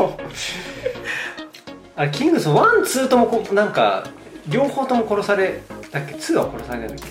[0.00, 0.18] も
[1.96, 4.06] あれキングスマン one two ともこうなんか
[4.48, 6.14] 両方とも殺されだっけ？
[6.14, 7.06] two は殺されないんだっ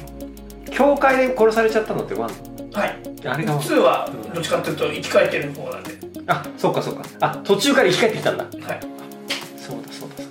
[0.65, 0.71] け？
[0.71, 2.30] 教会で殺されちゃったのって one？
[2.73, 2.95] はい。
[3.26, 3.59] あれが。
[3.59, 5.97] 2はどっちかっていうと生き返ってる方なんで。
[6.28, 7.03] あそうかそうか。
[7.21, 8.43] あ途中から生き返ってきたんだ。
[8.43, 8.53] はい。
[9.57, 10.28] そうだそうだそう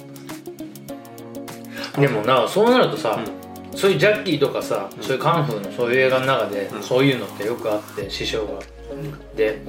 [1.95, 2.01] だ。
[2.01, 3.19] でもなそうなるとさ、
[3.75, 6.83] そういうジャッキーとかさ、そういうカンフーのそういう映画の中で、うん。
[6.83, 8.61] そういうのってよくあって師匠が
[9.37, 9.61] で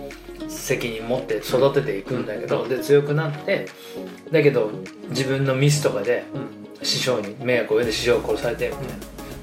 [0.48, 3.68] 責任持って育てていくんだけど、で強くなって
[4.32, 4.72] だけど
[5.10, 6.26] 自分のミスとかで
[6.84, 8.94] 師匠に迷惑を得て師匠を殺されてみたいな、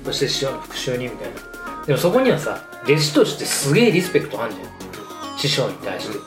[0.05, 1.87] そして師匠の復讐にみたいな。
[1.87, 6.19] でもそこにはさ弟子としてすげえリスペクトあるじゃん師匠に対して、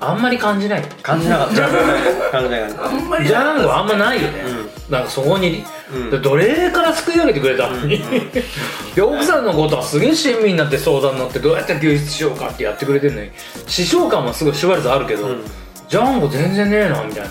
[0.00, 0.82] あんまり感じない。
[1.02, 1.68] 感じなかった。
[2.32, 2.84] 感じなかった。
[2.86, 4.44] あんまりジャンゴあんまないよね、
[4.92, 6.10] なんかそこに、うん。
[6.10, 8.02] で奴隷から救い上げてくれたのに、
[8.94, 13.30] で奥さんのことはすげえ親身になって相談になってどうやって救出しようかってやってくれてるのに。
[13.66, 15.40] 師匠感はすごいシュワルツあるけど、うん。
[15.88, 17.30] ジャンゴ全然ねえなみたいな。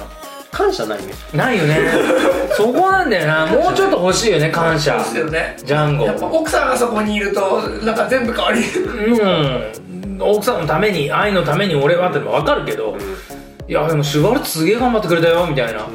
[0.52, 1.14] 感謝ないね。
[1.34, 1.80] ないよね。
[2.58, 3.46] そこなんだよな。
[3.46, 4.98] もうちょっと欲しいよね感謝。
[4.98, 5.56] ですよね。
[5.64, 6.06] ジャンゴ。
[6.06, 10.20] やっぱ奥さんがそこにいるとなんか全部変わりうん。
[10.20, 12.98] 奥さんのために愛のために俺はってのも分かるけど、
[13.68, 15.88] いやでもシュワルツすげえ頑張ってくれたよみたいな、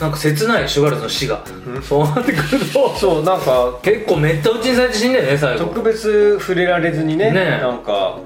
[0.00, 1.44] なんか切ないシュワルツの死が、
[1.82, 2.94] そうなってくると。
[2.96, 3.78] そうなんか。
[3.82, 5.66] 結構めった打ちにされて死んだよね最後。
[5.66, 7.58] 特別触れられずにねね。
[7.60, 8.18] なんか。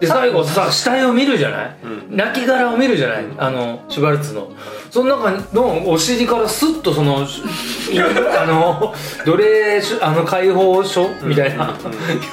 [0.00, 1.76] で最後さ死体を見るじゃない、
[2.10, 4.52] う亡きを見るじゃない、あのシュバルツの。
[4.90, 8.94] その中のお尻からスッとそのあの
[9.26, 11.76] 奴隷しあの解放書みたいな。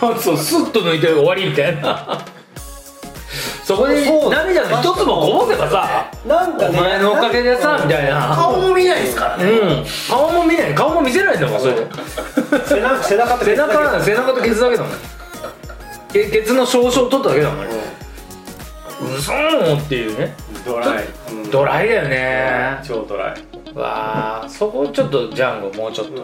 [0.01, 2.23] やつをスッと抜いて終わりみたいな
[3.65, 6.79] そこでそう涙が一つもこぼせばさおなんかね。
[6.79, 8.35] 前のおかげでさみたいな。
[8.35, 9.43] 顔も見ないですからね。
[9.49, 9.85] うん。
[10.07, 10.75] 顔も見ない。
[10.75, 11.73] 顔も見せないんだもんそれ。
[11.73, 11.87] で
[12.67, 14.91] 背中背中と背中背中とケツだけだもん。
[16.13, 17.65] ケケツの少々取っただけだもん
[19.17, 20.35] 嘘っていうね。
[20.63, 21.05] ドライ。
[21.31, 22.79] うんドライだよね。
[22.83, 23.75] 超ドライ。
[23.75, 26.21] わあそこちょっとジャンゴもうちょっと、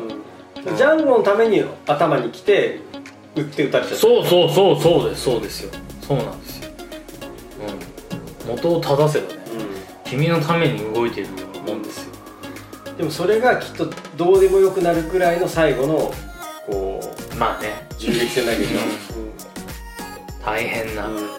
[0.75, 2.79] ジャンゴのために頭に来て
[3.35, 3.95] 打って打たれちゃった。
[3.95, 5.71] そうそうそうそうですそうですよ。
[6.01, 6.60] そうなんですよ、うん、
[8.47, 9.39] 元を正せばね
[10.05, 12.11] 君のために動いているようなもんですよ。
[12.15, 12.21] うん
[12.97, 16.13] でもそれがきっとどうでもよくなるくらいの最後の
[16.67, 16.99] こ
[17.33, 17.87] うまあね。
[17.97, 18.69] 銃撃戦だけど。
[20.45, 21.29] 大変な、うんうん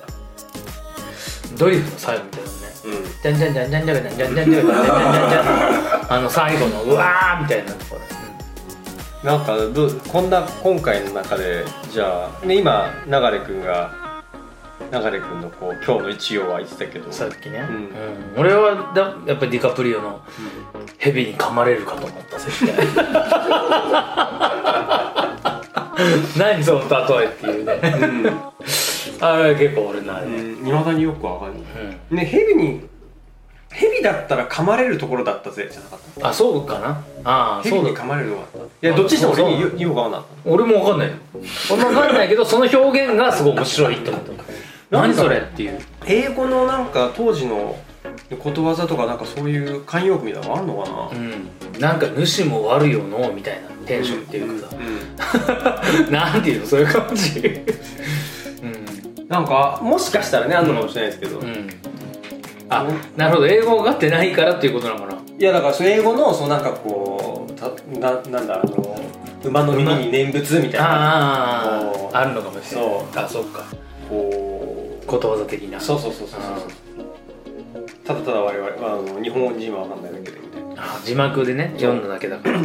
[1.58, 2.54] ドリフの最後みたいなね。
[2.84, 3.22] うん。
[3.22, 4.70] じゃんじゃんじゃんじゃんじゃんじゃんじゃんじゃんじゃんじゃん
[5.30, 7.96] じゃんあの最後のうわーみたいなとこ
[9.22, 13.12] ろ、なんかどうこんな今回の中でじゃあ、ね、今流
[13.46, 14.01] 君が
[14.92, 17.10] 流君のこう今日の一応は言ってたけど。
[17.10, 17.76] さっきね、うん。
[17.76, 18.40] うん。
[18.40, 20.20] 俺はだやっぱりディカプリオの
[20.98, 22.86] 蛇に噛まれるかと思った絶対。
[26.36, 27.80] 何その例えっていうね。
[27.82, 29.26] うん。
[29.26, 30.30] あれ結構俺なあれ、い
[30.72, 31.62] まだによくわかんない。
[32.10, 32.16] うん。
[32.18, 32.88] ね蛇に
[33.70, 35.68] 蛇だったら噛まれるところだったぜ。
[35.70, 37.02] じゃなかったあそうかな。
[37.24, 38.58] ああそうに噛まれるのがあった。
[38.58, 41.08] いやどっちにしても俺に言う言うかなかっ俺も分かんない。
[41.08, 41.14] よ
[41.70, 44.31] 俺も分かんないけどその表現がすごい面白いと思った
[44.92, 45.78] 何それっていう。
[45.78, 47.76] た英語のなんか当時の
[48.38, 51.08] ことわざとかなんかそういう慣用句みたいなのあんのかな？
[51.08, 51.80] うん。
[51.80, 54.68] なんか主も悪よのみたいなテンションっていうか。
[54.68, 56.12] さ、うん。
[56.12, 56.66] なんていうの？
[56.66, 57.40] そういう感じ。
[58.62, 59.28] うん。
[59.28, 61.70] なんかもしかしたらねあんのかもしれないですけど、いうん。
[62.68, 62.86] あ
[63.16, 63.46] なるほど。
[63.46, 65.22] 英語がってないからっていうことなのかな。
[65.38, 69.00] やだからその英語のそのなんかこうたななんだあの
[69.42, 70.86] 馬の耳に念仏みたいな。
[70.86, 72.90] あああるのかもしれない。
[72.90, 73.18] そう。
[73.18, 73.64] あそっか。
[74.08, 75.80] こうことわざ的な。
[75.80, 76.50] そうそうそうそうそう。
[78.04, 80.74] ただただ我々あの日本人は分かんないだけでみたいな。
[80.76, 82.58] あ字幕でね読んだだけだから。
[82.60, 82.62] い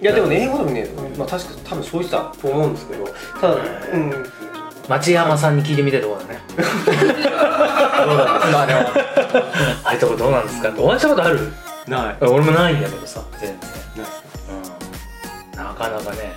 [0.00, 3.04] やでもね英語でもね、まあ、確か多分そう言ってたと思うんですけど
[3.40, 3.56] ただ
[3.92, 4.12] うん。
[4.88, 6.40] 町山さんに聞いてみたいところだね。
[6.48, 8.74] どうなんですかね
[9.84, 10.72] ああいうとこどうなんですか。
[10.78, 11.40] お会いしたことある？
[11.86, 12.16] ない。
[12.22, 13.58] 俺もないんだけどさ全然。
[13.98, 14.06] ない。
[15.52, 15.58] うん。
[15.58, 16.32] なかなかね。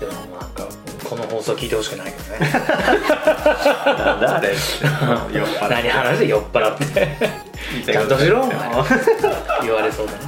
[0.00, 0.66] でもなんか
[1.08, 2.50] この放送聞いてほしくないけどね。
[2.52, 6.84] なんだあれ酔っ払って何話で酔っ払って。
[7.92, 8.46] ちゃんとしろ。
[9.62, 10.18] 言われそうだね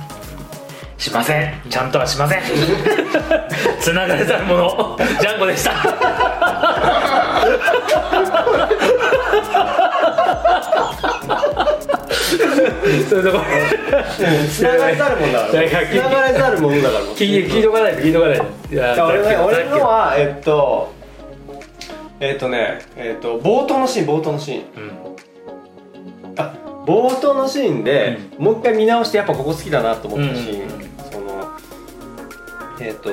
[0.97, 1.63] しません。
[1.69, 2.43] ちゃんとはしません。
[3.81, 4.99] つながれたるもの。
[5.21, 5.73] ジャンコでした
[12.31, 13.45] そういうとこ。
[14.51, 15.51] つながれざるもんだから。
[15.51, 17.05] つながれざるものだから。
[17.05, 18.45] 聞い聞いとかないと聞いとかないと。
[18.75, 20.93] いや俺俺のはえっと
[22.21, 24.63] えっとねえっと冒頭のシーン冒頭のシーン。
[24.77, 24.91] うん。
[26.37, 26.55] あ
[26.87, 30.69] 冒頭のシーンで、もう一回見直してやっぱここ好きだなと思ったシーン、うん。
[31.13, 31.51] その
[32.81, 33.11] えっ、と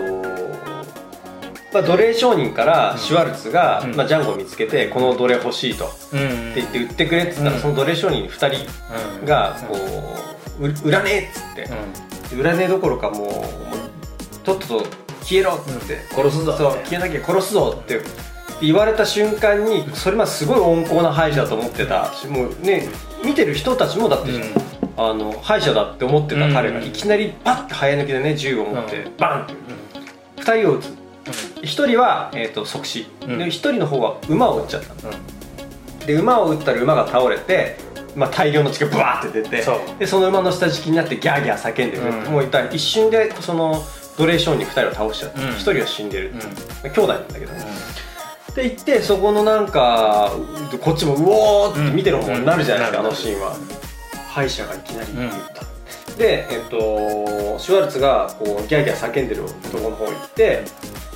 [1.77, 3.95] まあ、奴隷商人からシュワルツが、うん。
[3.95, 7.61] まあ、ジャンゴを見つけてこの奴隷欲しいと、うんって言って売ってくれって言ったら、うん。
[7.61, 8.47] その奴隷商人2人
[9.21, 9.25] うん。
[9.25, 9.77] がこ
[10.59, 13.45] う、う売らねえっつって、売らねえどころかも
[14.33, 14.85] うとっとと
[15.21, 18.01] 消えろっつって、殺すぞそう消えなきゃ殺すぞって。
[18.59, 22.11] 言われた瞬間にそれまですごい温厚な敗者だと思ってた。
[22.11, 22.87] しもうね
[23.23, 24.41] 見てる人たちもだって、うん。
[24.97, 26.85] あの敗者だって思ってた彼がうん。
[26.87, 29.17] いきなりパッて早抜きでね銃を持って、うん。
[29.17, 29.53] バンって。
[30.41, 31.06] 2 2人を撃つ
[31.61, 33.37] 1人は、えー、と即死、うん。
[33.37, 35.13] で1人の方は馬を撃っちゃったの。
[36.05, 37.77] で馬を撃ったら馬が倒れて、
[38.15, 39.79] まあ、大量の血がブワーって出てそう。
[39.99, 42.31] でその馬の下敷きになってギャーギャー叫んでる、うん。
[42.33, 43.83] もう一体一瞬でその
[44.17, 45.49] 奴隷商人2人を倒しちゃって、うん。
[45.49, 46.87] 1人は死んでる、う。
[46.87, 46.91] ん。
[46.91, 47.59] 兄弟なんだけどね、
[48.51, 50.31] って言ってそこのなんか
[50.81, 53.05] こっちもうおーって見てる方になるじゃないですか、うん。
[53.07, 53.55] あのシーンは。
[54.29, 61.06] 敗者がいきなり言った、でえっとシュワルツがこうギャーギャー叫んでるところの方行って、えっと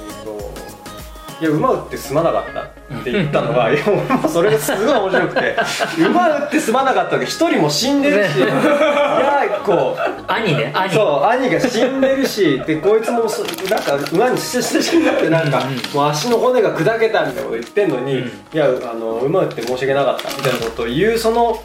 [1.41, 5.57] いや馬打ってすまなかったって言ったのが、いや俺もそれがすごい面白くて
[6.05, 8.43] 馬打ってすまなかったわけ一人も死んでるし、ね。
[8.43, 10.93] いやこう兄ね兄。
[10.93, 18.27] そう兄が死んでるしでこいつもそなんか馬にしてしてしってなんか、うんうんもう足の骨が砕けたみたいなこと言ってんのに、うん。
[18.27, 21.57] いやあの馬打って申し訳なかったみたいなことを言うその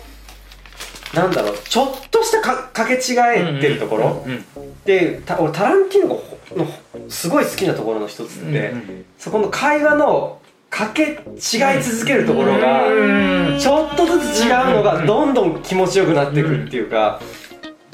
[1.15, 4.45] なんだろうちょっとしたかかけ違えてるところ、うんうん
[4.87, 6.23] でた俺タランティーノ
[6.55, 6.67] の
[7.09, 8.75] すごい好きなところの一つって、
[9.19, 10.41] そこの会話の
[10.71, 17.21] かけ違い続けるところが、うんちょっとずつ違うのがどんどん気持ちよくなってくるっていうか、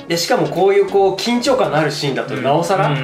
[0.09, 2.97] でしかもこういうこう緊張感のあるシーンだとなおさら、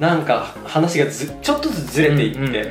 [0.00, 2.70] なんか話がずちょっとずつずれていって、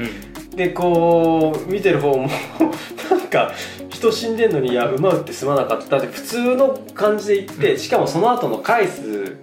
[0.56, 2.28] でこう見てる方も
[3.12, 3.54] なんか
[3.90, 9.38] 人死んでんのにいや馬打ってすまなかったって普通の感じで言って、しかもその後の返す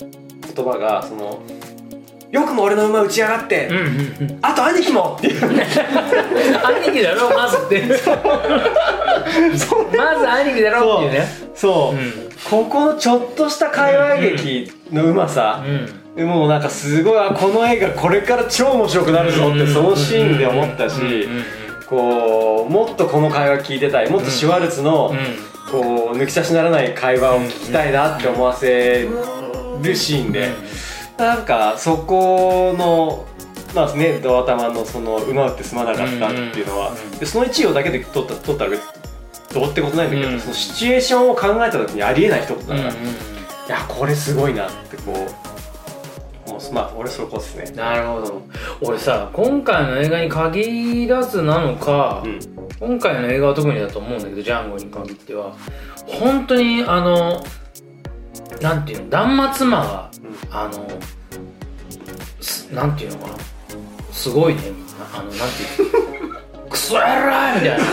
[0.55, 1.43] 言葉がその
[2.33, 4.39] よくも俺の馬打ちやがって、うんうんうん。
[4.41, 5.19] あと兄貴も。
[5.21, 7.83] 兄貴だろまずって。
[9.95, 11.29] まず兄貴だろっていうね。
[11.55, 12.01] そう、う。
[12.01, 12.13] ん。
[12.49, 21.45] ここのちょっとした会話劇のうまさ、うんもうなんかすごいあこの映画これから超面白くなるぞってそのシーンで思ったしうんうんうん。
[21.87, 24.11] こうもっとこの会話聞いてたい。
[24.11, 25.15] もっとシュワルツの
[25.71, 29.09] こう抜き差しならない会話を聞きたいなって思わせ
[29.83, 30.51] るシーンで
[31.19, 33.27] なんかそこの
[33.75, 38.71] まあねドア玉のその馬打ってすまなかったっていうのはうんうんでその1位をだけで取った取ったら
[39.53, 42.93] どうってことないんだけど、うんそのシチュエーションを考えた時にありえない一言だから、うんうん
[43.65, 47.71] いやこれすごいなってこうもうまあ俺そこですね。
[47.77, 48.43] なるほど。
[48.83, 52.41] 俺さ今回の映画に限らずなのか、うん。
[52.81, 55.55] 今回の映画は特にだと思うんだけどジャンゴに限っては。
[56.09, 57.45] 本当にあの
[58.61, 60.11] なんていうの断末魔が、
[60.51, 60.89] あの
[62.41, 63.35] すなんていうのかな。
[64.13, 64.61] すごいね。
[65.15, 66.69] あのなんていうの。
[66.71, 67.85] クソ野郎みたいな。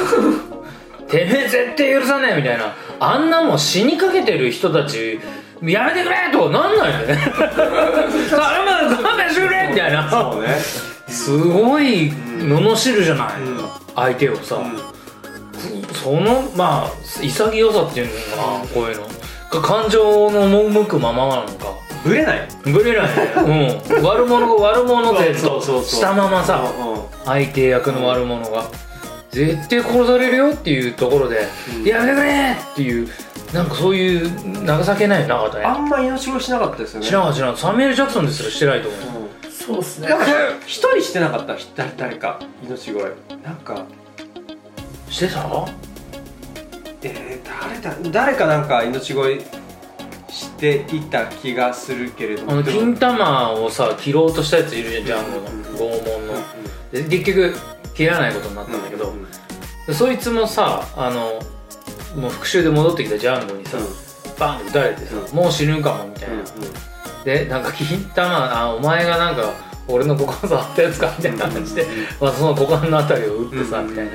[1.07, 2.73] てめえ絶対許さねえみたいな。
[2.99, 5.19] あんなもん死にかけてる人たち
[5.63, 7.33] やめてくれとかなんないんだよね。
[8.29, 10.09] 頼む勘弁してくれみたいな。
[10.09, 10.57] そうね。
[11.09, 13.29] すごい罵るじゃない、
[13.95, 14.57] 相手をさ、
[16.03, 19.18] そのまあ潔さっていうのかな、こういうの
[19.51, 21.73] が感情の赴くままなのか。
[22.03, 22.47] ぶれない？
[22.65, 23.07] ぶれない。
[23.47, 25.83] ね、 うん、悪者が悪者でとそうそうそう。
[25.83, 26.63] したままさ。
[26.79, 27.01] うんうん。
[27.25, 28.63] 相手役の悪者が。
[29.31, 31.83] 絶対殺されるよっていうところで、うん。
[31.83, 33.07] やめてくれっていう
[33.53, 34.29] なんかそういう
[34.85, 35.65] 情けないなかったね。
[35.65, 37.05] あんま命乞いしなかったですよね。
[37.05, 39.01] 知らんか知らんサミュエル・ジャクソンですらしてないと思う。
[39.45, 39.51] うん。
[39.51, 40.07] そうっすね。
[40.09, 40.25] なんか
[40.65, 41.55] 一人してなかった？
[41.75, 42.39] 誰誰か。
[42.63, 43.03] 命乞い。
[43.43, 43.83] なんか。
[45.09, 45.41] してた？
[45.41, 45.65] えー、
[47.61, 49.41] 誰だ誰かなんか命乞い
[50.31, 52.51] していた気がするけれども。
[52.51, 55.61] あの金玉をさ切ろうとしたやついるじゃんジャンゴのうん。
[55.63, 56.33] 拷問の。
[56.91, 57.55] で結局
[57.93, 59.27] 切らないことになったんだけど、うん
[59.87, 61.41] でそいつもさあの
[62.15, 63.77] もう復讐で戻ってきたジャンゴにさ、
[64.39, 66.43] バンって撃たれてさ、うもう死ぬかもみたいな、
[67.25, 69.51] でなんか金玉あお前がなんか
[69.87, 71.87] 俺の股間触ったやつかみたいな感じで、
[72.21, 74.11] まあ、その股間のあたりを打ってさ、うんみたいな。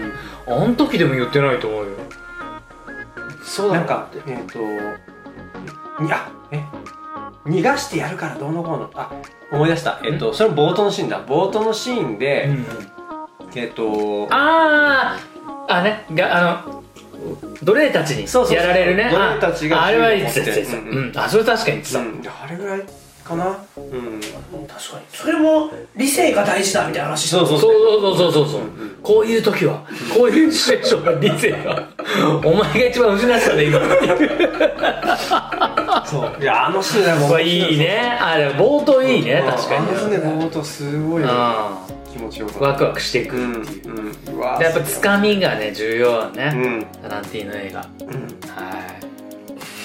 [0.46, 1.90] あん時でも言ってないと思うよ
[3.54, 4.58] そうだなんかえっ、と
[6.02, 6.64] にあえ
[7.46, 8.90] 逃がしてやるからどうのこうの。
[8.94, 9.12] あ
[9.52, 10.00] 思い出した。
[10.04, 11.24] えっ、とそれも冒頭のシーンだ。
[11.24, 12.66] 冒頭のシーンで、うん
[13.54, 16.82] えっ、とあーあねがあの
[17.62, 18.66] 奴隷たちにそうそうそう。
[18.66, 19.10] やられるね。
[19.10, 20.72] 奴隷たちがああれは言ってた言って。
[20.72, 21.18] たうんうん。
[21.18, 22.82] あそれ確かに言ってた、うん、あれぐらい
[23.24, 23.58] かな？
[23.76, 24.20] うん。
[24.20, 24.32] 確
[24.92, 25.04] かに。
[25.12, 27.26] それも理性が大事だみたいな話。
[27.28, 28.48] してそうそうそうそうそうそう。
[28.48, 29.82] そう、うんうんこういう時は。
[30.16, 31.88] こういうシチュエーションが理性が
[32.42, 33.78] お前が一番失ったね今。
[36.06, 36.36] そう。
[36.42, 38.16] いやあのシーンはもうこれいいね。
[38.18, 39.88] あれ冒頭いいね確かに。
[39.88, 41.78] あのね冒頭すごいあ
[42.10, 42.64] 気持ちよかった。
[42.64, 43.92] ワクワクしていくうんっていう、う
[44.34, 44.38] ん。
[44.38, 46.86] うわでやっぱつかみがね重要だうね、ん。
[47.02, 47.80] タランティーノ映画。
[47.80, 47.88] はい。
[48.14, 48.26] うん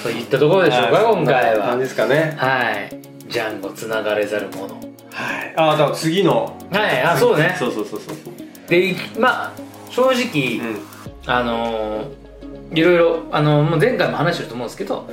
[0.02, 1.14] といったところでしょうか、はい。
[1.14, 1.64] 今回は。
[1.66, 2.34] な感じですかね。
[2.38, 2.88] はい
[3.30, 4.74] ジャンゴつながれざるもの。
[5.12, 5.54] はい。
[5.56, 6.56] あだから次の。
[6.70, 7.54] はいあそうね。
[7.58, 8.16] そうそうそうそう
[8.68, 9.52] でまあ
[9.90, 10.78] 正直、うん。
[11.26, 12.20] あのー
[12.72, 15.08] いろいろ、あのーもう前回も話してると思うんですけど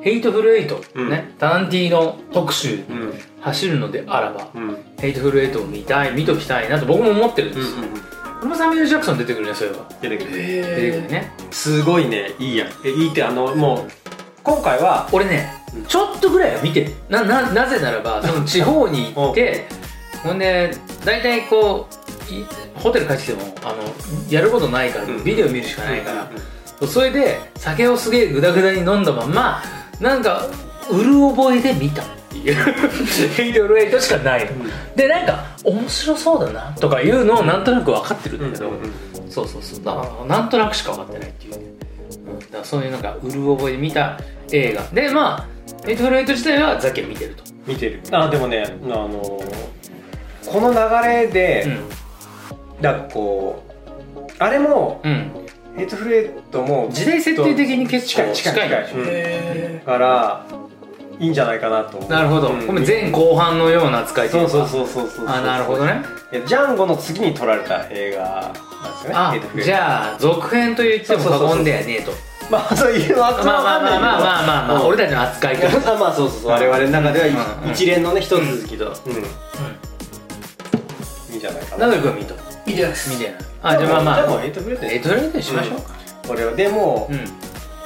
[0.00, 1.10] ヘイトフルエイト、うん。
[1.10, 3.14] ねタランティーノ特集にうん。
[3.40, 4.76] 走るのであらば、うん。
[4.98, 7.70] ヘイトフルエイトを見たい見ときたいなと僕も思ってるんです。
[7.76, 8.02] よ、うん
[8.42, 9.88] これもサミュエル・ジャクソン出てくるねそういえば。
[10.00, 10.30] 出てくる。
[10.32, 11.32] 出てくるね。
[11.52, 12.32] すごいね。
[12.40, 12.68] いいやん。
[12.84, 14.01] えいいってあのもう
[14.44, 15.84] 今回は俺ね、うん。
[15.84, 16.92] ちょっとぐらいは見てる。
[17.08, 19.66] なななぜならばその地方に行って
[20.22, 20.70] ほんで
[21.04, 21.88] 大体こ
[22.30, 23.76] ういホテル帰ってきてもあの
[24.30, 25.24] やることないからうん。
[25.24, 26.52] ビデオ見るしかないから、うん
[26.88, 29.62] それで酒をすげえグダグダに飲んだまんま
[30.00, 30.48] なんか
[30.90, 32.02] うる覚えで見た。
[32.02, 32.54] っていう
[33.34, 34.50] ヘイトフルエイトしかないの、
[34.96, 38.70] でなんか面白そうだなとかいうのをなんとなく分かってるんだけど、
[39.28, 39.84] そうそうそう。
[39.84, 41.71] だからなんとなくしか分かってないっていう
[42.62, 44.18] そういうのがうる覚えで見た
[44.50, 44.82] 映画。
[44.92, 45.46] でまあ
[45.86, 47.44] ヘイトフルエイト自体はザッキーは見てると。
[47.66, 48.00] 見てる。
[48.10, 49.40] あでもねあの
[50.46, 51.78] この流れで、
[52.80, 53.62] だからこ
[54.16, 55.30] うあれもうん、うん、
[55.76, 58.34] ヘイトフルエイトも時代設定的に結構近い。
[58.34, 59.80] 近い近い。
[59.80, 60.44] から
[61.18, 61.98] いいんじゃないかなと。
[61.98, 62.66] 思うなるほど、うん。
[62.66, 64.48] これ前後半のような扱いというか。
[64.48, 66.02] そうそうそうそうそうあなるほどね。
[66.46, 69.14] ジャンゴの次に撮られた映画なんですよね。
[69.14, 72.12] あじゃあ続編と言っても過言ではねえと
[72.50, 75.66] まあそういうのはまあまあまあまあまあまあまあ俺たちの扱いと。
[75.66, 76.50] あ まあそうそうそう。
[76.50, 77.26] 我々の中では
[77.72, 78.86] 一連のね一続きと。
[78.86, 79.12] うん。
[81.32, 81.34] い。
[81.34, 81.86] いんじゃないかな。
[81.86, 82.34] ナダル君見と
[82.66, 83.10] 見てないです。
[83.10, 83.34] 見てない。
[83.62, 84.16] あじゃあまあまあ。
[84.16, 85.94] じゃあもうヘイトフレートエイトフレートにしましょうか？
[86.28, 87.24] 俺はでもうん。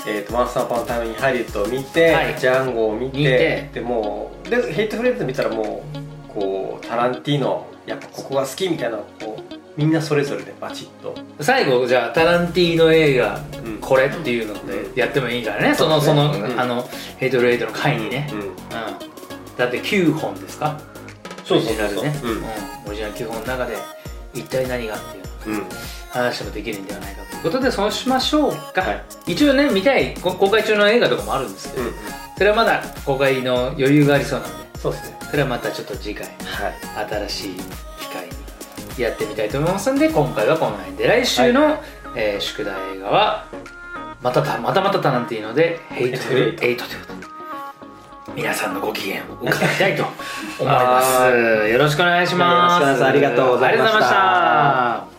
[0.09, 2.35] えー、とマンスターパンタイムにハリウッドを見て、はい。
[2.39, 3.71] ジャンゴを見て見て。
[3.75, 11.15] でもうでヘイトフレート見たらもうこうタランティーノやっぱここが好きみたいなこうみんなそれぞれでバチッと。
[11.41, 13.79] 最後じゃあタランティーノ映画うん。
[13.79, 15.75] これっていうのでやってもいいからね。
[15.75, 16.61] そのそのうん。
[16.61, 18.29] あのヘイトフレートの回にね。
[18.33, 18.41] うん。
[18.41, 18.55] うん。
[19.57, 20.81] だって9本ですか？
[21.45, 21.87] そうそうそう。
[21.87, 22.21] オリジナルね。
[22.23, 22.31] うん。
[22.31, 22.45] うん。
[22.89, 23.77] オリジナル9本の中で
[24.35, 24.99] 一体何がっ
[25.43, 25.57] ていう。
[25.59, 25.63] うん。
[26.11, 28.93] 話もできるんではないかということでそうしましょうか、は
[29.27, 29.33] い。
[29.33, 31.93] 一応ね見たいこ公開中の映画とかもあるんですけど、うん
[32.39, 34.79] それはまだ公開の余裕がありそうなので。
[34.79, 35.19] そうですね。
[35.31, 36.27] それはまたちょっと次回。
[36.27, 37.09] はい。
[37.29, 37.57] 新しい
[39.03, 41.07] やってみたいと思いますんで今回はこの辺で。
[41.07, 41.77] 来週の、
[42.15, 43.45] えー宿題映画は
[44.23, 47.27] またたまたまたタランティーノで「ヘイトフルエイト」ということで
[48.35, 50.05] 皆さんのご機嫌を伺いたいと
[50.59, 51.21] 思います。
[51.21, 51.29] は
[51.69, 53.05] よろしくお願いします。
[53.05, 55.16] ありがとうございました